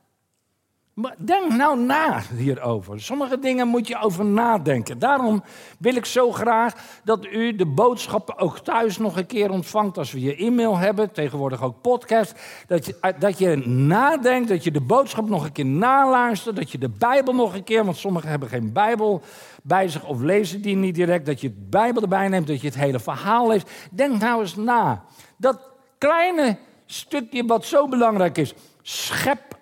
Maar 0.98 1.16
denk 1.18 1.52
nou 1.52 1.80
na 1.80 2.22
hierover. 2.38 3.02
Sommige 3.02 3.40
dingen 3.40 3.68
moet 3.68 3.88
je 3.88 4.00
over 4.00 4.26
nadenken. 4.26 5.00
Daarom 5.00 5.44
wil 5.80 5.96
ik 5.96 6.06
zo 6.06 6.32
graag 6.32 6.74
dat 7.04 7.26
u 7.26 7.56
de 7.56 7.66
boodschappen 7.66 8.38
ook 8.38 8.60
thuis 8.60 8.98
nog 8.98 9.18
een 9.18 9.26
keer 9.26 9.50
ontvangt. 9.50 9.98
Als 9.98 10.12
we 10.12 10.22
je 10.22 10.36
e-mail 10.36 10.78
hebben, 10.78 11.12
tegenwoordig 11.12 11.64
ook 11.64 11.82
podcast. 11.82 12.34
Dat 12.68 12.86
je, 12.86 12.98
eh, 13.02 13.14
dat 13.20 13.38
je 13.38 13.56
nadenkt, 13.68 14.50
dat 14.50 14.64
je 14.64 14.72
de 14.72 14.82
boodschap 14.82 15.30
nog 15.30 15.46
een 15.46 15.52
keer 15.52 15.66
naluistert. 15.66 16.56
Dat 16.56 16.72
je 16.72 16.78
de 16.78 16.90
Bijbel 16.90 17.34
nog 17.34 17.54
een 17.54 17.64
keer, 17.64 17.86
want 17.86 17.98
sommigen 17.98 18.30
hebben 18.30 18.50
geen 18.50 18.74
Bijbel 18.74 19.22
bij 19.64 19.88
zich 19.88 20.06
of 20.06 20.22
lezen 20.22 20.62
die 20.62 20.76
niet 20.76 20.96
direct. 20.96 21.26
Dat 21.26 21.42
je 21.42 21.48
het 21.48 21.70
Bijbel 21.70 22.02
erbij 22.02 22.28
neemt, 22.28 22.48
dat 22.48 22.62
je 22.62 22.68
het 22.68 22.78
hele 22.78 23.00
verhaal 23.00 23.48
leest. 23.48 23.72
Denk 23.92 24.22
nou 24.22 24.42
eens 24.42 24.56
na. 24.56 25.04
Dat 25.36 25.60
kleine 25.98 26.58
stukje 26.86 27.46
wat 27.46 27.66
zo 27.66 27.88
belangrijk 27.88 28.38
is. 28.38 28.54
Schep 28.82 29.60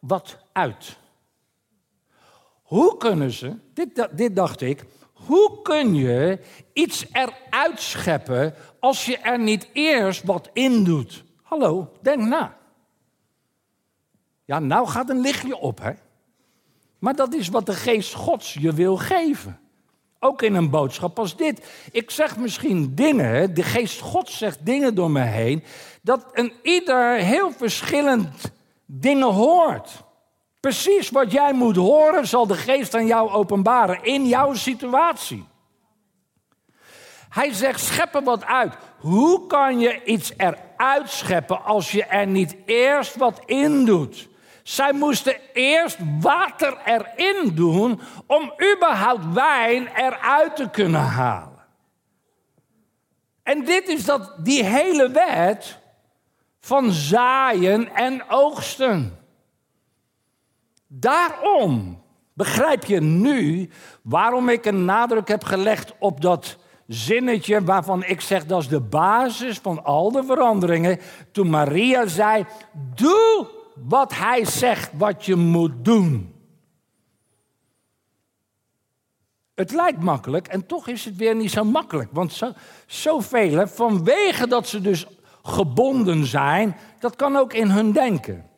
wat 0.00 0.38
uit. 0.58 0.98
Hoe 2.62 2.96
kunnen 2.96 3.30
ze, 3.30 3.56
dit, 3.74 4.08
dit 4.12 4.36
dacht 4.36 4.60
ik, 4.60 4.84
hoe 5.12 5.62
kun 5.62 5.94
je 5.94 6.40
iets 6.72 7.06
eruit 7.12 7.80
scheppen 7.80 8.54
als 8.80 9.06
je 9.06 9.16
er 9.16 9.38
niet 9.38 9.68
eerst 9.72 10.24
wat 10.24 10.50
in 10.52 10.84
doet? 10.84 11.24
Hallo, 11.42 11.92
denk 12.02 12.22
na. 12.22 12.56
Ja, 14.44 14.58
nou 14.58 14.86
gaat 14.86 15.10
een 15.10 15.20
lichtje 15.20 15.56
op, 15.56 15.78
hè? 15.78 15.92
Maar 16.98 17.14
dat 17.14 17.34
is 17.34 17.48
wat 17.48 17.66
de 17.66 17.74
geest 17.74 18.14
Gods 18.14 18.54
je 18.54 18.72
wil 18.72 18.96
geven. 18.96 19.60
Ook 20.18 20.42
in 20.42 20.54
een 20.54 20.70
boodschap 20.70 21.18
als 21.18 21.36
dit. 21.36 21.88
Ik 21.92 22.10
zeg 22.10 22.36
misschien 22.36 22.94
dingen, 22.94 23.54
de 23.54 23.62
geest 23.62 24.00
Gods 24.00 24.38
zegt 24.38 24.66
dingen 24.66 24.94
door 24.94 25.10
me 25.10 25.20
heen, 25.20 25.64
dat 26.02 26.26
een 26.32 26.52
ieder 26.62 27.14
heel 27.14 27.52
verschillend 27.52 28.52
dingen 28.86 29.32
hoort. 29.32 30.06
Precies 30.60 31.10
wat 31.10 31.32
jij 31.32 31.52
moet 31.52 31.76
horen, 31.76 32.26
zal 32.26 32.46
de 32.46 32.56
geest 32.56 32.94
aan 32.94 33.06
jou 33.06 33.30
openbaren 33.30 34.02
in 34.02 34.26
jouw 34.26 34.54
situatie. 34.54 35.46
Hij 37.28 37.52
zegt: 37.52 37.80
schep 37.80 38.14
er 38.14 38.22
wat 38.22 38.44
uit. 38.44 38.74
Hoe 38.98 39.46
kan 39.46 39.80
je 39.80 40.04
iets 40.04 40.32
eruit 40.36 41.10
scheppen 41.10 41.64
als 41.64 41.92
je 41.92 42.04
er 42.04 42.26
niet 42.26 42.56
eerst 42.66 43.16
wat 43.16 43.40
in 43.46 43.84
doet? 43.84 44.28
Zij 44.62 44.92
moesten 44.92 45.36
eerst 45.52 45.98
water 46.20 46.78
erin 46.84 47.54
doen 47.54 48.00
om 48.26 48.52
überhaupt 48.74 49.32
wijn 49.32 49.88
eruit 49.96 50.56
te 50.56 50.70
kunnen 50.70 51.00
halen. 51.00 51.66
En 53.42 53.64
dit 53.64 53.88
is 53.88 54.04
dat, 54.04 54.34
die 54.38 54.64
hele 54.64 55.10
wet 55.10 55.78
van 56.60 56.92
zaaien 56.92 57.94
en 57.94 58.28
oogsten. 58.28 59.17
Daarom 60.88 62.02
begrijp 62.32 62.84
je 62.84 63.00
nu 63.00 63.70
waarom 64.02 64.48
ik 64.48 64.64
een 64.64 64.84
nadruk 64.84 65.28
heb 65.28 65.44
gelegd 65.44 65.94
op 65.98 66.20
dat 66.20 66.56
zinnetje 66.86 67.64
waarvan 67.64 68.04
ik 68.04 68.20
zeg 68.20 68.46
dat 68.46 68.60
is 68.60 68.68
de 68.68 68.80
basis 68.80 69.58
van 69.58 69.84
al 69.84 70.12
de 70.12 70.24
veranderingen. 70.24 70.98
Toen 71.32 71.50
Maria 71.50 72.06
zei: 72.06 72.46
Doe 72.94 73.48
wat 73.74 74.14
hij 74.14 74.44
zegt 74.44 74.90
wat 74.92 75.24
je 75.24 75.34
moet 75.36 75.84
doen. 75.84 76.32
Het 79.54 79.72
lijkt 79.72 80.02
makkelijk 80.02 80.46
en 80.46 80.66
toch 80.66 80.88
is 80.88 81.04
het 81.04 81.16
weer 81.16 81.34
niet 81.34 81.50
zo 81.50 81.64
makkelijk. 81.64 82.08
Want 82.12 82.32
zo, 82.32 82.52
zoveel, 82.86 83.66
vanwege 83.66 84.46
dat 84.46 84.68
ze 84.68 84.80
dus 84.80 85.06
gebonden 85.42 86.26
zijn, 86.26 86.76
dat 86.98 87.16
kan 87.16 87.36
ook 87.36 87.52
in 87.52 87.70
hun 87.70 87.92
denken. 87.92 88.50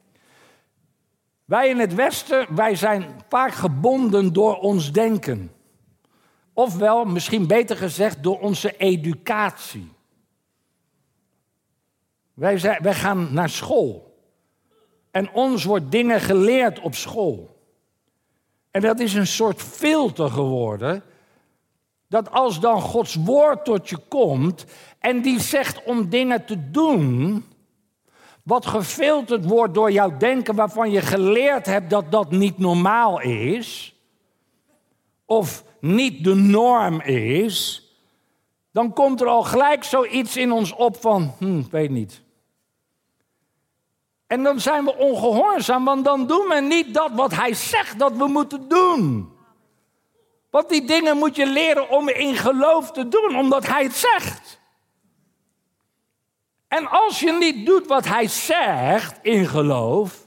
Wij 1.51 1.69
in 1.69 1.79
het 1.79 1.95
Westen, 1.95 2.55
wij 2.55 2.75
zijn 2.75 3.05
vaak 3.29 3.53
gebonden 3.53 4.33
door 4.33 4.57
ons 4.59 4.93
denken. 4.93 5.53
Ofwel, 6.53 7.05
misschien 7.05 7.47
beter 7.47 7.77
gezegd, 7.77 8.23
door 8.23 8.41
onze 8.41 8.77
educatie. 8.77 9.93
Wij, 12.35 12.59
zijn, 12.59 12.83
wij 12.83 12.95
gaan 12.95 13.29
naar 13.33 13.49
school. 13.49 14.19
En 15.11 15.33
ons 15.33 15.65
wordt 15.65 15.91
dingen 15.91 16.21
geleerd 16.21 16.81
op 16.81 16.95
school. 16.95 17.63
En 18.71 18.81
dat 18.81 19.01
is 19.01 19.15
een 19.15 19.27
soort 19.27 19.63
filter 19.63 20.31
geworden. 20.31 21.03
Dat 22.09 22.31
als 22.31 22.61
dan 22.61 22.81
Gods 22.81 23.15
woord 23.15 23.65
tot 23.65 23.89
je 23.89 23.99
komt 24.09 24.65
en 24.99 25.23
die 25.23 25.41
zegt 25.41 25.85
om 25.85 26.09
dingen 26.09 26.45
te 26.45 26.71
doen, 26.71 27.45
wat 28.45 28.67
gefilterd 28.67 29.45
wordt 29.45 29.75
door 29.75 29.91
jouw 29.91 30.17
denken 30.17 30.55
waarvan 30.55 30.91
je 30.91 31.01
geleerd 31.01 31.67
hebt 31.67 31.91
dat 31.91 32.11
dat 32.11 32.31
niet 32.31 32.59
normaal 32.59 33.21
is, 33.21 33.95
of 35.27 35.65
niet 35.81 36.25
de 36.25 36.35
norm 36.35 37.01
is, 37.01 37.85
dan 38.73 38.93
komt 38.93 39.21
er 39.21 39.27
al 39.27 39.43
gelijk 39.43 39.85
zoiets 39.85 40.37
in 40.37 40.53
ons 40.53 40.73
op 40.73 40.97
van, 41.01 41.35
hm, 41.39 41.63
weet 41.71 41.91
niet. 41.91 42.23
En 44.27 44.43
dan 44.43 44.61
zijn 44.61 44.85
we 44.85 44.97
ongehoorzaam, 44.97 45.85
want 45.85 46.05
dan 46.05 46.27
doen 46.27 46.47
we 46.49 46.61
niet 46.61 46.95
dat 46.95 47.11
wat 47.13 47.35
hij 47.35 47.55
zegt 47.55 47.99
dat 47.99 48.17
we 48.17 48.27
moeten 48.27 48.69
doen. 48.69 49.33
Want 50.51 50.69
die 50.69 50.85
dingen 50.85 51.17
moet 51.17 51.37
je 51.37 51.47
leren 51.47 51.91
om 51.91 52.09
in 52.09 52.37
geloof 52.37 52.93
te 52.93 53.09
doen, 53.09 53.37
omdat 53.37 53.67
hij 53.67 53.83
het 53.83 53.95
zegt. 53.95 54.60
En 56.71 56.91
als 56.91 57.21
je 57.21 57.33
niet 57.33 57.67
doet 57.67 57.87
wat 57.87 58.07
hij 58.07 58.29
zegt 58.29 59.19
in 59.23 59.47
geloof, 59.47 60.27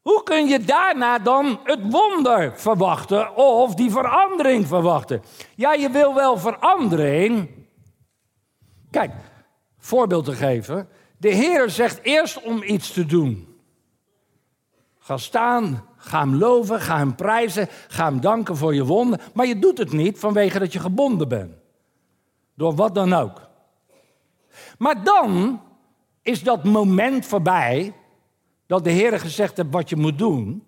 hoe 0.00 0.22
kun 0.22 0.46
je 0.46 0.60
daarna 0.60 1.18
dan 1.18 1.60
het 1.64 1.80
wonder 1.90 2.52
verwachten 2.56 3.36
of 3.36 3.74
die 3.74 3.90
verandering 3.90 4.66
verwachten? 4.66 5.22
Ja, 5.54 5.72
je 5.72 5.90
wil 5.90 6.14
wel 6.14 6.38
verandering. 6.38 7.50
Kijk, 8.90 9.12
voorbeeld 9.78 10.24
te 10.24 10.32
geven. 10.32 10.88
De 11.16 11.28
Heer 11.28 11.70
zegt 11.70 12.00
eerst 12.02 12.42
om 12.42 12.62
iets 12.62 12.92
te 12.92 13.06
doen. 13.06 13.58
Ga 14.98 15.16
staan, 15.16 15.86
ga 15.96 16.20
hem 16.20 16.36
loven, 16.36 16.80
ga 16.80 16.96
hem 16.96 17.14
prijzen, 17.14 17.68
ga 17.88 18.04
hem 18.04 18.20
danken 18.20 18.56
voor 18.56 18.74
je 18.74 18.84
wonden. 18.84 19.20
Maar 19.34 19.46
je 19.46 19.58
doet 19.58 19.78
het 19.78 19.92
niet 19.92 20.18
vanwege 20.18 20.58
dat 20.58 20.72
je 20.72 20.78
gebonden 20.78 21.28
bent. 21.28 21.54
Door 22.54 22.74
wat 22.74 22.94
dan 22.94 23.12
ook. 23.12 23.49
Maar 24.80 25.04
dan 25.04 25.62
is 26.22 26.42
dat 26.42 26.64
moment 26.64 27.26
voorbij 27.26 27.94
dat 28.66 28.84
de 28.84 28.90
Heer 28.90 29.20
gezegd 29.20 29.56
heeft 29.56 29.70
wat 29.70 29.88
je 29.88 29.96
moet 29.96 30.18
doen. 30.18 30.64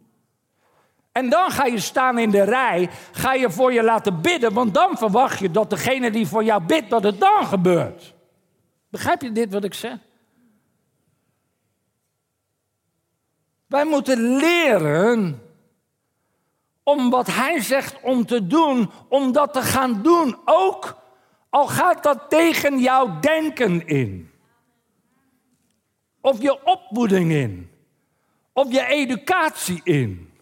En 1.13 1.31
dan 1.31 1.51
ga 1.51 1.65
je 1.65 1.79
staan 1.79 2.19
in 2.19 2.31
de 2.31 2.43
rij, 2.43 2.91
ga 3.13 3.33
je 3.33 3.51
voor 3.51 3.73
je 3.73 3.83
laten 3.83 4.21
bidden, 4.21 4.53
want 4.53 4.75
dan 4.75 4.97
verwacht 4.97 5.39
je 5.39 5.51
dat 5.51 5.71
degene 5.71 6.11
die 6.11 6.27
voor 6.27 6.45
jou 6.45 6.63
bidt, 6.63 6.91
dat 6.91 7.03
het 7.03 7.21
dan 7.21 7.47
gebeurt. 7.47 8.15
Begrijp 8.89 9.23
je 9.23 9.33
dit 9.33 9.53
wat 9.53 9.65
ik 9.65 9.75
zeg? 9.75 9.99
Wij 13.67 13.85
moeten 13.85 14.37
leren 14.37 15.43
om 16.83 17.11
wat 17.11 17.27
Hij 17.27 17.61
zegt 17.61 18.01
om 18.03 18.27
te 18.27 18.47
doen, 18.47 18.91
om 19.09 19.33
dat 19.33 19.53
te 19.53 19.63
gaan 19.63 20.03
doen. 20.03 20.39
Ook 20.45 21.02
al 21.53 21.67
gaat 21.67 22.03
dat 22.03 22.25
tegen 22.29 22.79
jouw 22.79 23.21
denken 23.21 23.87
in. 23.87 24.31
Of 26.21 26.43
je 26.43 26.65
opvoeding 26.65 27.33
in. 27.33 27.71
Of 28.53 28.73
je 28.73 28.87
educatie 28.87 29.81
in. 29.85 30.33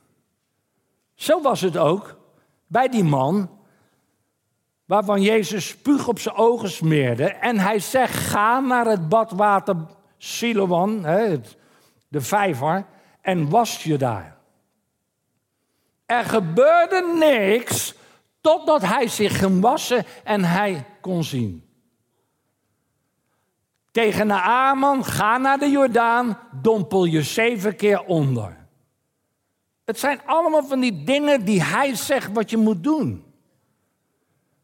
Zo 1.14 1.42
was 1.42 1.60
het 1.60 1.76
ook 1.76 2.16
bij 2.66 2.88
die 2.88 3.04
man 3.04 3.50
waarvan 4.84 5.22
Jezus 5.22 5.68
spuug 5.68 6.08
op 6.08 6.18
zijn 6.18 6.34
ogen 6.34 6.70
smeerde. 6.70 7.24
En 7.24 7.58
hij 7.58 7.78
zegt, 7.78 8.14
ga 8.14 8.60
naar 8.60 8.86
het 8.86 9.08
badwater 9.08 9.76
Siloam, 10.18 11.02
de 12.08 12.20
vijver, 12.20 12.86
en 13.20 13.48
was 13.48 13.84
je 13.84 13.96
daar. 13.96 14.36
Er 16.06 16.24
gebeurde 16.24 17.14
niks 17.18 17.94
totdat 18.40 18.82
hij 18.82 19.08
zich 19.08 19.38
ging 19.38 19.60
wassen 19.60 20.04
en 20.24 20.44
hij 20.44 20.86
kon 21.00 21.24
zien. 21.24 21.64
Tegen 23.90 24.26
Naaman, 24.26 25.04
ga 25.04 25.38
naar 25.38 25.58
de 25.58 25.70
Jordaan, 25.70 26.38
dompel 26.62 27.04
je 27.04 27.22
zeven 27.22 27.76
keer 27.76 28.04
onder. 28.04 28.56
Het 29.84 29.98
zijn 29.98 30.20
allemaal 30.26 30.64
van 30.64 30.80
die 30.80 31.04
dingen 31.04 31.44
die 31.44 31.62
hij 31.62 31.94
zegt 31.94 32.32
wat 32.32 32.50
je 32.50 32.56
moet 32.56 32.84
doen. 32.84 33.24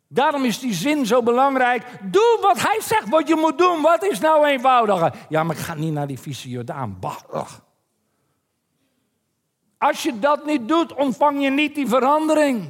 Daarom 0.09 0.45
is 0.45 0.59
die 0.59 0.75
zin 0.75 1.07
zo 1.07 1.23
belangrijk. 1.23 1.83
Doe 2.03 2.39
wat 2.41 2.61
hij 2.61 2.81
zegt 2.83 3.09
wat 3.09 3.29
je 3.29 3.37
moet 3.37 3.59
doen. 3.59 3.83
Wat 3.83 4.05
is 4.05 4.21
nou 4.21 4.47
eenvoudiger? 4.47 5.27
Ja, 5.29 5.43
maar 5.43 5.57
ik 5.57 5.63
ga 5.63 5.75
niet 5.75 5.93
naar 5.93 6.07
die 6.07 6.19
vieze 6.19 6.49
Jordaan. 6.49 6.97
Bah, 7.01 7.47
Als 9.79 10.03
je 10.03 10.19
dat 10.19 10.45
niet 10.47 10.69
doet, 10.69 10.95
ontvang 10.95 11.43
je 11.43 11.51
niet 11.51 11.75
die 11.75 11.89
verandering. 11.89 12.69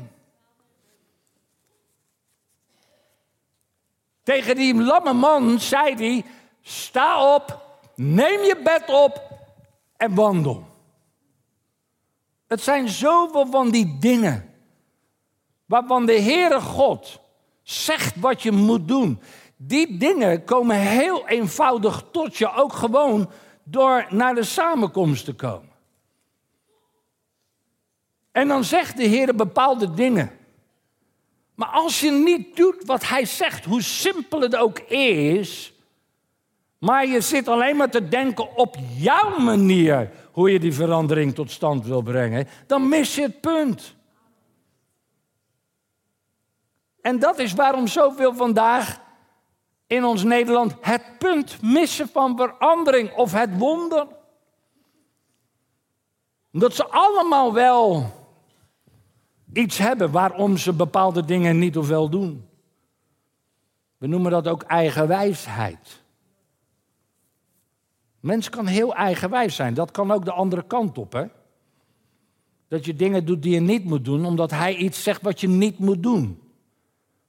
Tegen 4.27 4.57
die 4.57 4.75
lamme 4.75 5.13
man 5.13 5.61
zei 5.61 5.95
hij: 5.95 6.25
Sta 6.63 7.35
op, 7.35 7.61
neem 7.95 8.41
je 8.41 8.61
bed 8.65 8.85
op 8.89 9.23
en 9.97 10.15
wandel. 10.15 10.67
Het 12.47 12.61
zijn 12.61 12.89
zoveel 12.89 13.47
van 13.47 13.71
die 13.71 13.99
dingen 13.99 14.55
waarvan 15.67 16.07
de 16.07 16.21
Heere 16.21 16.61
God 16.61 17.21
zegt 17.63 18.21
wat 18.21 18.43
je 18.43 18.53
moet 18.53 18.89
doen. 18.89 19.21
Die 19.57 19.97
dingen 19.97 20.45
komen 20.45 20.77
heel 20.77 21.29
eenvoudig 21.29 22.05
tot 22.13 22.37
je, 22.37 22.53
ook 22.53 22.73
gewoon 22.73 23.31
door 23.63 24.07
naar 24.11 24.35
de 24.35 24.45
samenkomst 24.45 25.25
te 25.25 25.35
komen. 25.35 25.73
En 28.33 28.49
dan 28.49 28.65
zegt 28.65 28.97
de 28.97 29.05
Heer 29.05 29.35
bepaalde 29.35 29.95
dingen. 29.95 30.36
Maar 31.57 31.69
als 31.69 32.01
je 32.01 32.11
niet 32.11 32.57
doet 32.57 32.85
wat 32.85 33.09
Hij 33.09 33.25
zegt, 33.25 33.65
hoe 33.65 33.83
simpel 33.83 34.41
het 34.41 34.57
ook 34.57 34.79
is, 34.79 35.73
maar 36.79 37.07
je 37.07 37.21
zit 37.21 37.49
alleen 37.49 37.77
maar 37.77 37.91
te 37.91 38.09
denken 38.09 38.57
op 38.57 38.77
jouw 38.97 39.39
manier 39.39 40.11
hoe 40.33 40.51
je 40.51 40.59
die 40.59 40.75
verandering 40.75 41.35
tot 41.35 41.51
stand 41.51 41.87
wil 41.87 42.03
brengen, 42.03 42.49
dan 42.67 42.89
mis 42.89 43.15
je 43.15 43.23
het 43.23 43.41
punt. 43.41 43.95
En 47.01 47.19
dat 47.19 47.39
is 47.39 47.53
waarom 47.53 47.87
zoveel 47.87 48.35
vandaag 48.35 49.01
in 49.87 50.05
ons 50.05 50.23
Nederland 50.23 50.75
het 50.81 51.19
punt 51.19 51.63
missen 51.63 52.09
van 52.09 52.37
verandering 52.37 53.15
of 53.15 53.33
het 53.33 53.59
wonder. 53.59 54.07
Dat 56.51 56.75
ze 56.75 56.87
allemaal 56.87 57.53
wel 57.53 58.13
iets 59.57 59.79
hebben 59.79 60.11
waarom 60.11 60.57
ze 60.57 60.73
bepaalde 60.73 61.25
dingen 61.25 61.59
niet 61.59 61.77
of 61.77 61.89
wel 61.89 62.09
doen. 62.09 62.49
We 63.99 64.07
noemen 64.07 64.31
dat 64.31 64.49
ook 64.49 64.63
eigenwijsheid. 64.63 66.03
Mens 68.21 68.49
kan 68.49 68.67
heel 68.67 68.95
eigenwijs 68.95 69.55
zijn. 69.55 69.75
Dat 69.75 69.91
kan 69.91 70.11
ook 70.11 70.25
de 70.25 70.33
andere 70.33 70.67
kant 70.67 70.99
op, 70.99 71.13
hè? 71.13 71.25
Dat 72.69 72.85
je 72.85 72.95
dingen 72.95 73.25
doet 73.25 73.43
die 73.43 73.55
je 73.55 73.61
niet 73.61 73.85
moet 73.85 74.05
doen, 74.05 74.25
omdat 74.25 74.51
hij 74.51 74.77
iets 74.77 75.03
zegt 75.03 75.23
wat 75.23 75.41
je 75.41 75.49
niet 75.49 75.79
moet 75.79 76.03
doen. 76.03 76.41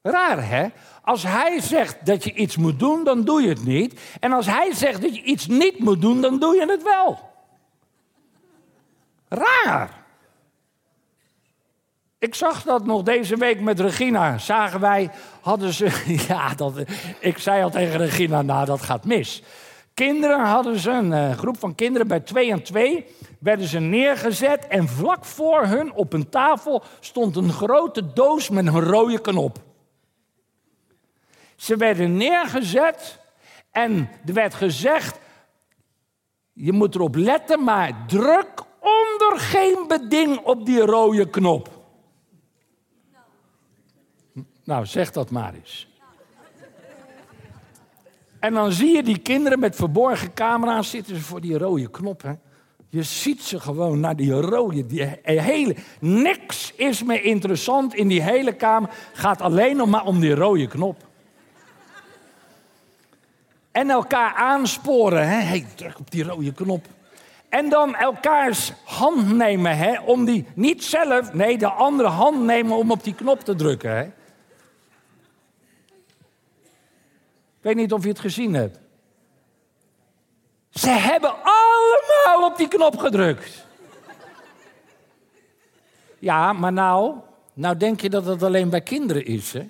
Raar, 0.02 0.48
hè? 0.48 0.68
Als 1.02 1.24
hij 1.24 1.62
zegt 1.62 2.06
dat 2.06 2.24
je 2.24 2.34
iets 2.34 2.58
moet 2.58 2.80
doen, 2.80 3.04
dan 3.04 3.24
doe 3.24 3.42
je 3.42 3.50
het 3.50 3.66
niet. 3.66 4.00
En 4.20 4.32
als 4.32 4.46
hij 4.46 4.74
zegt 4.74 5.02
dat 5.02 5.16
je 5.16 5.24
iets 5.24 5.48
niet 5.48 5.80
moet 5.80 6.02
doen, 6.02 6.22
dan 6.22 6.40
doe 6.40 6.56
je 6.56 6.66
het 6.66 6.84
wel. 6.84 7.20
Raar. 9.28 9.97
Ik 12.20 12.36
zag 12.36 12.64
dat 12.64 12.86
nog 12.86 13.04
deze 13.04 13.36
week 13.36 13.62
met 13.62 13.80
Regina. 13.80 14.38
Zagen 14.38 14.80
wij, 14.80 15.10
hadden 15.42 15.74
ze. 15.74 16.04
Ja, 16.28 16.56
dat, 16.56 16.74
ik 17.20 17.38
zei 17.38 17.64
al 17.64 17.70
tegen 17.70 17.98
Regina: 17.98 18.42
Nou, 18.42 18.66
dat 18.66 18.82
gaat 18.82 19.06
mis. 19.06 19.44
Kinderen 19.94 20.46
hadden 20.46 20.80
ze, 20.80 20.92
een 20.92 21.12
uh, 21.12 21.38
groep 21.38 21.60
van 21.60 21.76
kinderen 21.76 22.08
bij 22.08 22.20
twee 22.20 22.52
en 22.52 22.64
twee, 22.64 23.06
werden 23.40 23.68
ze 23.68 23.80
neergezet. 23.80 24.68
En 24.68 24.88
vlak 24.88 25.26
voor 25.26 25.66
hun 25.66 25.94
op 25.94 26.14
een 26.14 26.30
tafel 26.30 26.84
stond 27.00 27.36
een 27.36 27.52
grote 27.52 28.14
doos 28.14 28.50
met 28.50 28.68
een 28.68 28.82
rode 28.82 29.20
knop. 29.20 29.58
Ze 31.56 31.76
werden 31.76 32.18
neergezet 32.18 33.20
en 33.72 34.10
er 34.26 34.34
werd 34.34 34.54
gezegd: 34.54 35.20
Je 36.54 36.72
moet 36.72 36.96
erop 36.96 37.16
letten, 37.16 37.64
maar 37.64 38.06
druk 38.08 38.64
onder 38.80 39.40
geen 39.40 39.86
beding 39.88 40.38
op 40.38 40.66
die 40.66 40.80
rode 40.82 41.30
knop. 41.30 41.77
Nou, 44.68 44.86
zeg 44.86 45.12
dat 45.12 45.30
maar 45.30 45.54
eens. 45.54 45.88
En 48.40 48.54
dan 48.54 48.72
zie 48.72 48.96
je 48.96 49.04
die 49.04 49.18
kinderen 49.18 49.60
met 49.60 49.76
verborgen 49.76 50.34
camera's 50.34 50.90
zitten 50.90 51.22
voor 51.22 51.42
die 51.42 51.58
rode 51.58 51.90
knop. 51.90 52.22
Hè? 52.22 52.34
Je 52.90 53.04
ziet 53.04 53.42
ze 53.42 53.60
gewoon 53.60 54.00
naar 54.00 54.16
die 54.16 54.32
rode. 54.32 54.86
Die 54.86 55.04
hele, 55.24 55.76
niks 56.00 56.74
is 56.76 57.04
meer 57.04 57.24
interessant 57.24 57.94
in 57.94 58.08
die 58.08 58.22
hele 58.22 58.54
kamer. 58.54 58.90
Gaat 59.14 59.42
alleen 59.42 59.76
nog 59.76 59.88
maar 59.88 60.06
om 60.06 60.20
die 60.20 60.36
rode 60.36 60.68
knop. 60.68 61.04
En 63.72 63.90
elkaar 63.90 64.34
aansporen. 64.34 65.28
Hè? 65.28 65.40
Hey, 65.40 65.66
druk 65.76 66.00
op 66.00 66.12
die 66.12 66.24
rode 66.24 66.54
knop. 66.54 66.86
En 67.50 67.70
dan 67.70 67.96
elkaars 67.96 68.74
hand 68.84 69.36
nemen. 69.36 69.78
Hè? 69.78 70.00
Om 70.00 70.26
die, 70.26 70.46
niet 70.54 70.84
zelf, 70.84 71.34
nee, 71.34 71.58
de 71.58 71.70
andere 71.70 72.10
hand 72.10 72.44
nemen 72.44 72.78
om 72.78 72.92
op 72.92 73.04
die 73.04 73.16
knop 73.16 73.40
te 73.40 73.56
drukken. 73.56 73.98
Hè? 73.98 74.08
Weet 77.68 77.76
niet 77.76 77.94
of 77.94 78.04
je 78.04 78.10
het 78.10 78.20
gezien 78.20 78.54
hebt. 78.54 78.80
Ze 80.70 80.90
hebben 80.90 81.30
allemaal 81.30 82.50
op 82.50 82.58
die 82.58 82.68
knop 82.68 82.98
gedrukt. 82.98 83.66
Ja, 86.20 86.54
maar 86.54 86.74
nou, 86.74 87.16
nou 87.54 87.78
denk 87.78 88.02
je 88.02 88.10
dat 88.10 88.26
het 88.26 88.44
alleen 88.44 88.70
bij 88.70 88.82
kinderen 88.82 89.26
is, 89.26 89.54
hè? 89.54 89.68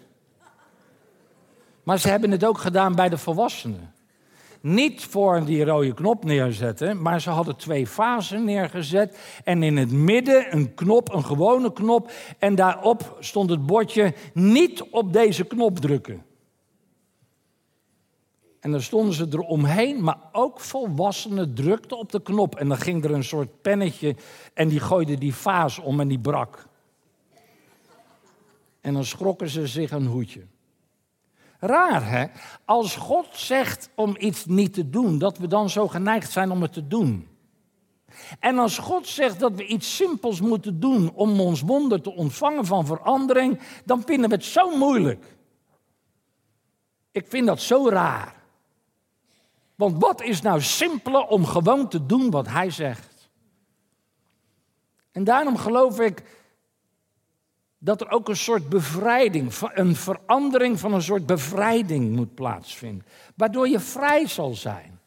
Maar 1.83 1.99
ze 1.99 2.09
hebben 2.09 2.31
het 2.31 2.45
ook 2.45 2.57
gedaan 2.57 2.95
bij 2.95 3.09
de 3.09 3.17
volwassenen. 3.17 3.93
Niet 4.61 5.03
voor 5.03 5.45
die 5.45 5.65
rode 5.65 5.93
knop 5.93 6.23
neerzetten, 6.23 7.01
maar 7.01 7.21
ze 7.21 7.29
hadden 7.29 7.55
twee 7.55 7.87
fasen 7.87 8.43
neergezet. 8.43 9.19
En 9.43 9.63
in 9.63 9.77
het 9.77 9.91
midden 9.91 10.53
een 10.55 10.73
knop, 10.73 11.13
een 11.13 11.25
gewone 11.25 11.73
knop. 11.73 12.11
En 12.39 12.55
daarop 12.55 13.17
stond 13.19 13.49
het 13.49 13.65
bordje: 13.65 14.13
niet 14.33 14.83
op 14.83 15.13
deze 15.13 15.43
knop 15.43 15.79
drukken. 15.79 16.26
En 18.67 18.73
dan 18.73 18.81
stonden 18.81 19.13
ze 19.13 19.27
eromheen, 19.29 20.03
maar 20.03 20.17
ook 20.31 20.59
volwassenen 20.59 21.53
drukten 21.53 21.97
op 21.97 22.11
de 22.11 22.21
knop. 22.21 22.55
En 22.55 22.67
dan 22.67 22.77
ging 22.77 23.03
er 23.03 23.11
een 23.11 23.23
soort 23.23 23.61
pennetje 23.61 24.15
en 24.53 24.67
die 24.67 24.79
gooide 24.79 25.17
die 25.17 25.35
vaas 25.35 25.79
om 25.79 25.99
en 25.99 26.07
die 26.07 26.19
brak. 26.19 26.67
En 28.81 28.93
dan 28.93 29.05
schrokken 29.05 29.49
ze 29.49 29.67
zich 29.67 29.91
een 29.91 30.05
hoedje. 30.05 30.45
Raar 31.59 32.09
hè? 32.09 32.25
Als 32.65 32.95
God 32.95 33.27
zegt 33.31 33.89
om 33.95 34.15
iets 34.19 34.45
niet 34.45 34.73
te 34.73 34.89
doen, 34.89 35.17
dat 35.17 35.37
we 35.37 35.47
dan 35.47 35.69
zo 35.69 35.87
geneigd 35.87 36.31
zijn 36.31 36.51
om 36.51 36.61
het 36.61 36.73
te 36.73 36.87
doen. 36.87 37.27
En 38.39 38.57
als 38.57 38.77
God 38.77 39.07
zegt 39.07 39.39
dat 39.39 39.55
we 39.55 39.65
iets 39.65 39.95
simpels 39.95 40.41
moeten 40.41 40.79
doen 40.79 41.11
om 41.13 41.39
ons 41.39 41.61
wonder 41.61 42.01
te 42.01 42.13
ontvangen 42.13 42.65
van 42.65 42.85
verandering, 42.85 43.59
dan 43.85 44.03
vinden 44.05 44.29
we 44.29 44.35
het 44.35 44.45
zo 44.45 44.77
moeilijk. 44.77 45.35
Ik 47.11 47.25
vind 47.27 47.47
dat 47.47 47.61
zo 47.61 47.89
raar. 47.89 48.36
Want 49.77 50.01
wat 50.01 50.21
is 50.21 50.41
nou 50.41 50.61
simpeler 50.61 51.25
om 51.27 51.45
gewoon 51.45 51.89
te 51.89 52.05
doen 52.05 52.29
wat 52.29 52.47
hij 52.47 52.69
zegt? 52.69 53.29
En 55.11 55.23
daarom 55.23 55.57
geloof 55.57 55.99
ik 55.99 56.23
dat 57.77 58.01
er 58.01 58.09
ook 58.09 58.29
een 58.29 58.37
soort 58.37 58.69
bevrijding, 58.69 59.53
een 59.73 59.95
verandering 59.95 60.79
van 60.79 60.93
een 60.93 61.01
soort 61.01 61.25
bevrijding 61.25 62.15
moet 62.15 62.35
plaatsvinden. 62.35 63.05
Waardoor 63.35 63.67
je 63.67 63.79
vrij 63.79 64.27
zal 64.27 64.53
zijn. 64.53 64.99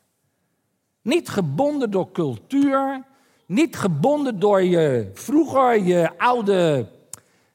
Niet 1.02 1.28
gebonden 1.28 1.90
door 1.90 2.12
cultuur, 2.12 3.04
niet 3.46 3.76
gebonden 3.76 4.38
door 4.38 4.62
je 4.62 5.11
vroeger, 5.14 5.83
je 5.83 6.18
oude 6.18 6.88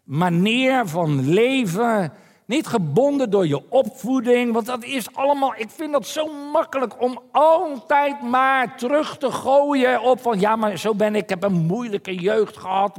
manier 0.04 0.88
van 0.88 1.30
leven, 1.30 2.14
niet 2.46 2.68
gebonden 2.68 3.30
door 3.30 3.48
je 3.48 3.70
opvoeding, 3.70 4.54
want 4.54 4.66
dat 4.66 4.84
is 4.84 5.16
allemaal, 5.16 5.54
ik 5.58 5.70
vind 5.70 5.92
dat 5.92 6.08
zo 6.08 6.28
makkelijk 6.52 7.02
om 7.02 7.20
altijd 7.32 8.22
maar 8.22 8.78
terug 8.78 9.18
te 9.18 9.32
gooien 9.32 10.02
op 10.02 10.22
van 10.22 10.40
ja, 10.40 10.56
maar 10.56 10.78
zo 10.78 10.96
ben 10.96 11.16
ik, 11.16 11.24
ik 11.24 11.30
heb 11.30 11.44
een 11.44 11.66
moeilijke 11.66 12.16
jeugd 12.16 12.58
gehad, 12.58 12.98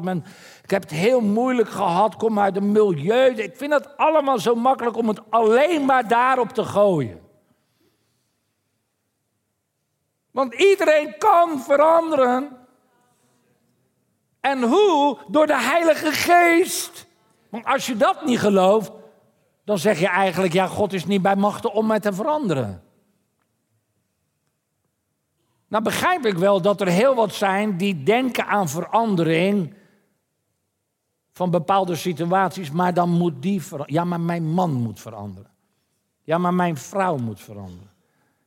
ik 0.66 0.70
heb 0.70 0.82
het 0.82 0.90
heel 0.90 1.20
moeilijk 1.20 1.68
gehad, 1.68 2.16
kom 2.16 2.38
uit 2.38 2.56
een 2.56 2.72
milieu. 2.72 3.35
Ik 3.35 3.56
vind 3.56 3.72
het 3.72 3.96
allemaal 3.96 4.38
zo 4.38 4.54
makkelijk 4.54 4.96
om 4.96 5.09
het 5.09 5.20
alleen 5.30 5.85
maar 5.85 6.09
daarop 6.09 6.48
te 6.48 6.64
gooien. 6.64 7.20
Want 10.30 10.55
iedereen 10.55 11.18
kan 11.18 11.61
veranderen. 11.61 12.57
En 14.40 14.62
hoe? 14.62 15.18
Door 15.28 15.47
de 15.47 15.61
Heilige 15.61 16.12
Geest. 16.12 17.07
Want 17.49 17.64
als 17.64 17.86
je 17.86 17.97
dat 17.97 18.24
niet 18.24 18.38
gelooft, 18.38 18.90
dan 19.66 19.78
zeg 19.78 19.98
je 19.98 20.08
eigenlijk, 20.08 20.52
ja, 20.52 20.66
God 20.66 20.92
is 20.92 21.06
niet 21.06 21.22
bij 21.22 21.36
machten 21.36 21.72
om 21.72 21.86
mij 21.86 22.00
te 22.00 22.12
veranderen. 22.12 22.82
Nou 25.68 25.82
begrijp 25.82 26.26
ik 26.26 26.36
wel 26.36 26.60
dat 26.60 26.80
er 26.80 26.86
heel 26.86 27.14
wat 27.14 27.34
zijn 27.34 27.76
die 27.76 28.02
denken 28.02 28.46
aan 28.46 28.68
verandering 28.68 29.74
van 31.32 31.50
bepaalde 31.50 31.94
situaties, 31.94 32.70
maar 32.70 32.94
dan 32.94 33.10
moet 33.10 33.42
die. 33.42 33.62
Ja, 33.86 34.04
maar 34.04 34.20
mijn 34.20 34.44
man 34.52 34.72
moet 34.72 35.00
veranderen. 35.00 35.50
Ja, 36.22 36.38
maar 36.38 36.54
mijn 36.54 36.76
vrouw 36.76 37.16
moet 37.16 37.40
veranderen. 37.40 37.90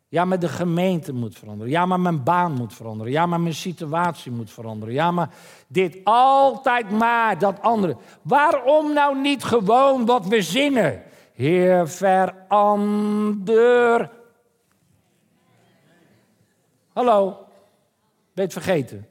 Ja, 0.08 0.26
maar 0.26 0.40
de 0.40 0.50
gemeente 0.50 1.14
moet 1.14 1.38
veranderen. 1.38 1.72
Ja, 1.72 1.86
maar 1.86 2.00
mijn 2.00 2.24
baan 2.24 2.52
moet 2.52 2.74
veranderen. 2.74 3.12
Ja, 3.12 3.26
maar 3.26 3.42
mijn 3.42 3.54
situatie 3.54 4.32
moet 4.32 4.52
veranderen. 4.52 4.94
Ja, 4.94 5.12
maar 5.12 5.30
dit 5.68 6.00
altijd 6.04 6.92
maar 6.92 7.38
dat 7.40 7.62
andere. 7.62 7.98
Waarom 8.22 8.94
nou 8.94 9.20
niet 9.20 9.44
gewoon 9.44 10.06
wat 10.06 10.28
we 10.28 10.42
zingen? 10.42 11.04
Heer, 11.40 11.88
verander. 11.88 13.32
Hallo, 16.94 17.48
ben 18.34 18.50
vergeten? 18.50 19.08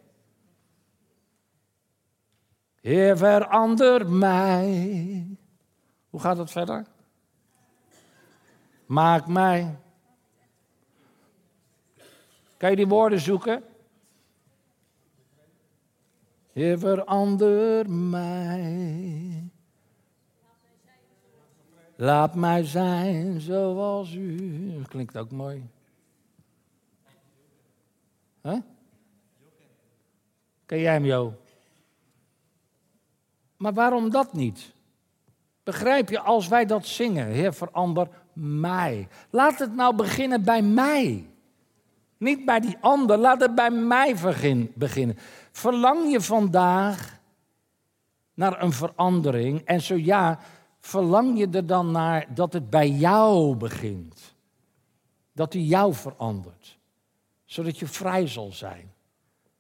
Heer, 2.80 3.16
verander 3.16 4.10
mij. 4.10 5.26
Hoe 6.10 6.20
gaat 6.20 6.36
het 6.36 6.50
verder? 6.50 6.86
Maak 8.86 9.26
mij. 9.26 9.78
Kan 12.56 12.70
je 12.70 12.76
die 12.76 12.88
woorden 12.88 13.20
zoeken? 13.20 13.64
Heer, 16.52 16.78
verander 16.78 17.90
mij. 17.90 19.47
Laat 22.00 22.34
mij 22.34 22.64
zijn 22.64 23.40
zoals 23.40 24.14
u. 24.14 24.82
Klinkt 24.88 25.16
ook 25.16 25.30
mooi. 25.30 25.68
Huh? 28.42 28.58
Ken 30.66 30.78
jij 30.78 30.92
hem, 30.92 31.04
Jo? 31.04 31.34
Maar 33.56 33.72
waarom 33.72 34.10
dat 34.10 34.32
niet? 34.32 34.72
Begrijp 35.62 36.08
je, 36.08 36.20
als 36.20 36.48
wij 36.48 36.66
dat 36.66 36.86
zingen, 36.86 37.26
Heer, 37.26 37.52
verander 37.52 38.08
mij. 38.32 39.08
Laat 39.30 39.58
het 39.58 39.74
nou 39.74 39.96
beginnen 39.96 40.44
bij 40.44 40.62
mij. 40.62 41.26
Niet 42.16 42.44
bij 42.44 42.60
die 42.60 42.76
ander, 42.80 43.18
laat 43.18 43.40
het 43.40 43.54
bij 43.54 43.70
mij 43.70 44.16
beginnen. 44.74 45.18
Verlang 45.50 46.10
je 46.10 46.20
vandaag 46.20 47.20
naar 48.34 48.62
een 48.62 48.72
verandering? 48.72 49.60
En 49.64 49.80
zo 49.80 49.94
ja, 49.94 50.38
verlang 50.80 51.38
je 51.38 51.48
er 51.48 51.66
dan 51.66 51.90
naar 51.90 52.34
dat 52.34 52.52
het 52.52 52.70
bij 52.70 52.90
jou 52.90 53.56
begint? 53.56 54.34
Dat 55.32 55.52
hij 55.52 55.62
jou 55.62 55.94
verandert, 55.94 56.78
zodat 57.44 57.78
je 57.78 57.86
vrij 57.86 58.26
zal 58.26 58.52
zijn, 58.52 58.92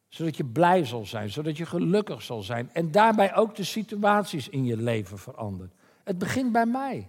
zodat 0.08 0.36
je 0.36 0.44
blij 0.44 0.84
zal 0.84 1.04
zijn, 1.04 1.30
zodat 1.30 1.56
je 1.56 1.66
gelukkig 1.66 2.22
zal 2.22 2.42
zijn 2.42 2.70
en 2.72 2.90
daarbij 2.90 3.34
ook 3.34 3.54
de 3.54 3.64
situaties 3.64 4.48
in 4.48 4.64
je 4.64 4.76
leven 4.76 5.18
verandert. 5.18 5.72
Het 6.04 6.18
begint 6.18 6.52
bij 6.52 6.66
mij. 6.66 7.08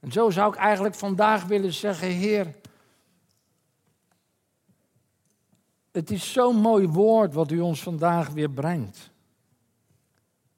En 0.00 0.12
zo 0.12 0.30
zou 0.30 0.52
ik 0.52 0.58
eigenlijk 0.58 0.94
vandaag 0.94 1.44
willen 1.44 1.72
zeggen, 1.72 2.08
Heer, 2.08 2.54
het 5.92 6.10
is 6.10 6.32
zo'n 6.32 6.56
mooi 6.56 6.86
woord 6.86 7.34
wat 7.34 7.50
u 7.50 7.60
ons 7.60 7.82
vandaag 7.82 8.28
weer 8.28 8.50
brengt. 8.50 9.10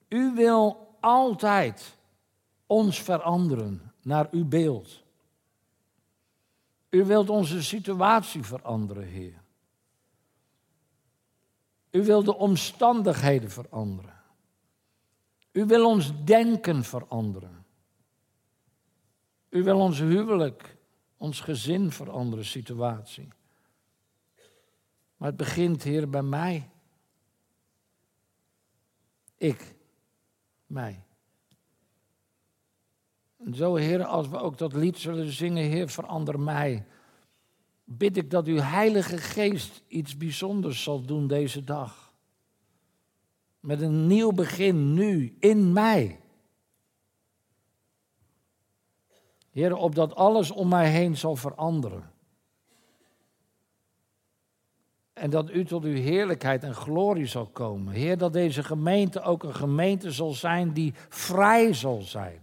U 0.09 0.35
wil 0.35 0.84
altijd 1.05 1.96
ons 2.66 3.02
veranderen 3.02 3.92
naar 4.02 4.28
uw 4.30 4.44
beeld. 4.44 5.02
U 6.90 7.05
wilt 7.05 7.30
onze 7.30 7.62
situatie 7.62 8.42
veranderen, 8.42 9.07
Heer. 9.07 9.42
U 11.90 12.05
wilt 12.05 12.24
de 12.24 12.36
omstandigheden 12.36 13.50
veranderen. 13.50 14.22
U 15.52 15.64
wil 15.64 15.86
ons 15.86 16.24
denken 16.24 16.84
veranderen. 16.84 17.64
U 19.48 19.62
wil 19.62 19.78
ons 19.80 19.98
huwelijk, 19.98 20.76
ons 21.16 21.40
gezin 21.40 21.90
veranderen, 21.92 22.44
situatie. 22.44 23.28
Maar 25.16 25.28
het 25.28 25.36
begint, 25.36 25.82
Heer, 25.82 26.11
bij 26.11 26.22
mij. 26.22 26.70
Ik, 29.36 29.74
mij. 30.67 31.05
En 33.37 33.55
zo, 33.55 33.75
Heer, 33.75 34.05
als 34.05 34.29
we 34.29 34.39
ook 34.39 34.59
dat 34.59 34.73
lied 34.73 34.99
zullen 34.99 35.33
zingen, 35.33 35.65
Heer, 35.65 35.89
verander 35.89 36.41
mij. 36.41 36.87
Bid 37.85 38.17
ik 38.17 38.31
dat 38.31 38.47
uw 38.47 38.59
Heilige 38.59 39.19
Geest 39.19 39.83
iets 39.87 40.17
bijzonders 40.17 40.83
zal 40.83 41.03
doen 41.03 41.27
deze 41.27 41.65
dag. 41.65 42.12
Met 43.61 43.81
een 43.81 44.07
nieuw 44.07 44.33
begin 44.33 44.95
nu, 44.95 45.37
in 45.39 45.73
mij. 45.73 46.21
Heer, 49.51 49.77
opdat 49.77 50.15
alles 50.15 50.51
om 50.51 50.69
mij 50.69 50.91
heen 50.91 51.17
zal 51.17 51.37
veranderen. 51.37 52.14
En 55.25 55.31
dat 55.31 55.51
u 55.51 55.64
tot 55.64 55.85
uw 55.85 55.95
heerlijkheid 55.95 56.62
en 56.62 56.75
glorie 56.75 57.27
zal 57.27 57.47
komen. 57.47 57.93
Heer, 57.93 58.18
dat 58.18 58.33
deze 58.33 58.62
gemeente 58.62 59.22
ook 59.22 59.43
een 59.43 59.55
gemeente 59.55 60.11
zal 60.11 60.33
zijn 60.33 60.72
die 60.72 60.95
vrij 61.09 61.72
zal 61.75 62.01
zijn. 62.01 62.39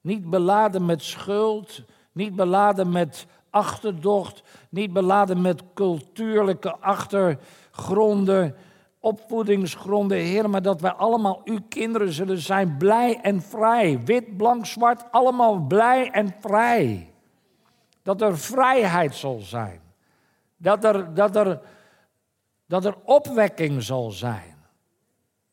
Niet 0.00 0.30
beladen 0.30 0.84
met 0.84 1.02
schuld, 1.02 1.82
niet 2.12 2.36
beladen 2.36 2.90
met 2.90 3.26
achterdocht, 3.50 4.42
niet 4.68 4.92
beladen 4.92 5.40
met 5.40 5.62
cultuurlijke 5.74 6.76
achtergronden, 6.76 8.56
opvoedingsgronden, 9.00 10.18
Heer, 10.18 10.50
maar 10.50 10.62
dat 10.62 10.80
wij 10.80 10.92
allemaal 10.92 11.40
uw 11.44 11.60
kinderen 11.68 12.12
zullen 12.12 12.38
zijn, 12.38 12.76
blij 12.76 13.20
en 13.20 13.42
vrij. 13.42 14.00
Wit, 14.04 14.36
blank, 14.36 14.66
zwart, 14.66 15.04
allemaal 15.10 15.58
blij 15.58 16.10
en 16.10 16.34
vrij. 16.40 17.12
Dat 18.02 18.20
er 18.20 18.38
vrijheid 18.38 19.14
zal 19.14 19.38
zijn. 19.40 19.81
Dat 20.62 20.84
er, 20.84 21.14
dat 21.14 21.36
er, 21.36 21.60
dat 22.66 22.84
er 22.84 22.94
opwekking 23.04 23.82
zal 23.82 24.10
zijn. 24.10 24.52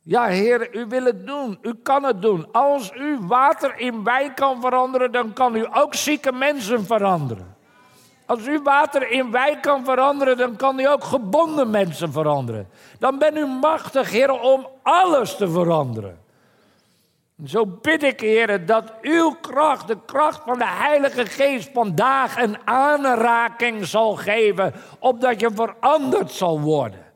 Ja, 0.01 0.26
Heer, 0.26 0.76
u 0.76 0.86
wil 0.86 1.03
het 1.03 1.28
doen. 1.28 1.57
U 1.62 1.74
kan 1.84 2.03
het 2.03 2.22
doen. 2.22 2.51
Als 2.51 2.91
u 2.95 3.18
water 3.22 3.80
in 3.80 4.03
wijn 4.03 4.34
kan 4.34 4.62
veranderen, 4.62 5.12
dan 5.12 5.34
kan 5.34 5.55
u 5.55 5.68
ook 5.72 5.95
zieke 5.95 6.32
mensen 6.32 6.86
veranderen. 6.86 7.55
Als 8.26 8.47
u 8.47 8.62
water 8.62 9.12
in 9.12 9.32
wijn 9.32 9.62
kan 9.62 9.86
veranderen, 9.86 10.38
dan 10.38 10.55
kan 10.55 10.80
u 10.80 10.88
ook 10.88 11.03
gebonden 11.03 11.70
mensen 11.70 12.12
veranderen. 12.12 12.70
Dan 12.99 13.18
bent 13.18 13.38
u 13.38 13.45
machtig, 13.45 14.12
Heer, 14.12 14.32
om 14.32 14.68
alles 14.84 15.36
te 15.36 15.49
veranderen. 15.49 16.20
Zo 17.46 17.66
bid 17.66 18.04
ik, 18.04 18.20
Heer, 18.20 18.66
dat 18.66 18.94
uw 19.02 19.36
kracht, 19.42 19.88
de 19.88 19.98
kracht 20.06 20.42
van 20.46 20.58
de 20.58 20.68
Heilige 20.68 21.26
Geest, 21.26 21.70
vandaag 21.74 22.42
een 22.42 22.58
aanraking 22.66 23.86
zal 23.86 24.16
geven, 24.16 24.74
opdat 25.00 25.40
je 25.40 25.50
veranderd 25.54 26.32
zal 26.32 26.62
worden. 26.62 27.09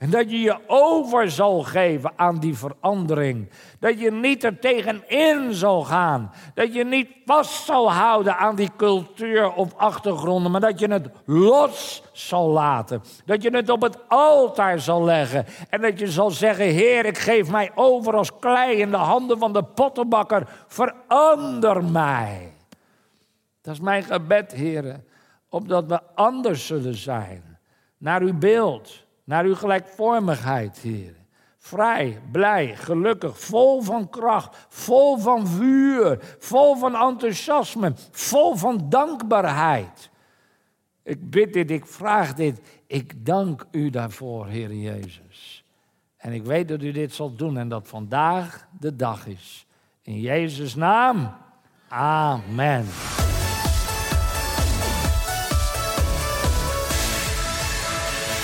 En 0.00 0.10
dat 0.10 0.30
je 0.30 0.40
je 0.40 0.58
over 0.66 1.30
zal 1.30 1.62
geven 1.62 2.12
aan 2.16 2.38
die 2.38 2.56
verandering. 2.56 3.50
Dat 3.78 4.00
je 4.00 4.10
niet 4.10 4.44
er 4.44 4.58
tegenin 4.58 5.54
zal 5.54 5.84
gaan. 5.84 6.32
Dat 6.54 6.74
je 6.74 6.84
niet 6.84 7.08
vast 7.24 7.64
zal 7.64 7.92
houden 7.92 8.36
aan 8.36 8.56
die 8.56 8.70
cultuur 8.76 9.52
of 9.52 9.74
achtergronden. 9.74 10.50
Maar 10.50 10.60
dat 10.60 10.78
je 10.78 10.92
het 10.92 11.08
los 11.24 12.02
zal 12.12 12.48
laten. 12.48 13.02
Dat 13.24 13.42
je 13.42 13.50
het 13.50 13.68
op 13.68 13.82
het 13.82 13.98
altaar 14.08 14.80
zal 14.80 15.04
leggen. 15.04 15.46
En 15.70 15.80
dat 15.80 15.98
je 15.98 16.10
zal 16.10 16.30
zeggen: 16.30 16.64
Heer, 16.64 17.06
ik 17.06 17.18
geef 17.18 17.50
mij 17.50 17.70
over 17.74 18.16
als 18.16 18.38
klei 18.38 18.76
in 18.76 18.90
de 18.90 18.96
handen 18.96 19.38
van 19.38 19.52
de 19.52 19.62
pottenbakker. 19.62 20.48
Verander 20.66 21.84
mij. 21.84 22.52
Dat 23.62 23.74
is 23.74 23.80
mijn 23.80 24.02
gebed, 24.02 24.52
Heer. 24.52 25.00
Opdat 25.48 25.86
we 25.86 26.00
anders 26.14 26.66
zullen 26.66 26.96
zijn. 26.96 27.58
Naar 27.98 28.20
uw 28.20 28.38
beeld 28.38 29.08
naar 29.30 29.44
uw 29.44 29.54
gelijkvormigheid, 29.54 30.78
Heer. 30.78 31.14
Vrij, 31.58 32.20
blij, 32.32 32.76
gelukkig, 32.76 33.40
vol 33.40 33.82
van 33.82 34.08
kracht, 34.08 34.66
vol 34.68 35.18
van 35.18 35.46
vuur, 35.46 36.36
vol 36.38 36.76
van 36.76 36.96
enthousiasme, 36.96 37.92
vol 38.10 38.54
van 38.54 38.86
dankbaarheid. 38.88 40.10
Ik 41.02 41.30
bid 41.30 41.52
dit, 41.52 41.70
ik 41.70 41.86
vraag 41.86 42.34
dit, 42.34 42.60
ik 42.86 43.26
dank 43.26 43.66
u 43.70 43.90
daarvoor, 43.90 44.46
Heer 44.46 44.74
Jezus. 44.74 45.64
En 46.16 46.32
ik 46.32 46.44
weet 46.44 46.68
dat 46.68 46.82
u 46.82 46.92
dit 46.92 47.12
zal 47.12 47.34
doen 47.34 47.58
en 47.58 47.68
dat 47.68 47.88
vandaag 47.88 48.68
de 48.80 48.96
dag 48.96 49.26
is. 49.26 49.66
In 50.02 50.20
Jezus' 50.20 50.74
naam, 50.74 51.34
amen. 51.88 52.86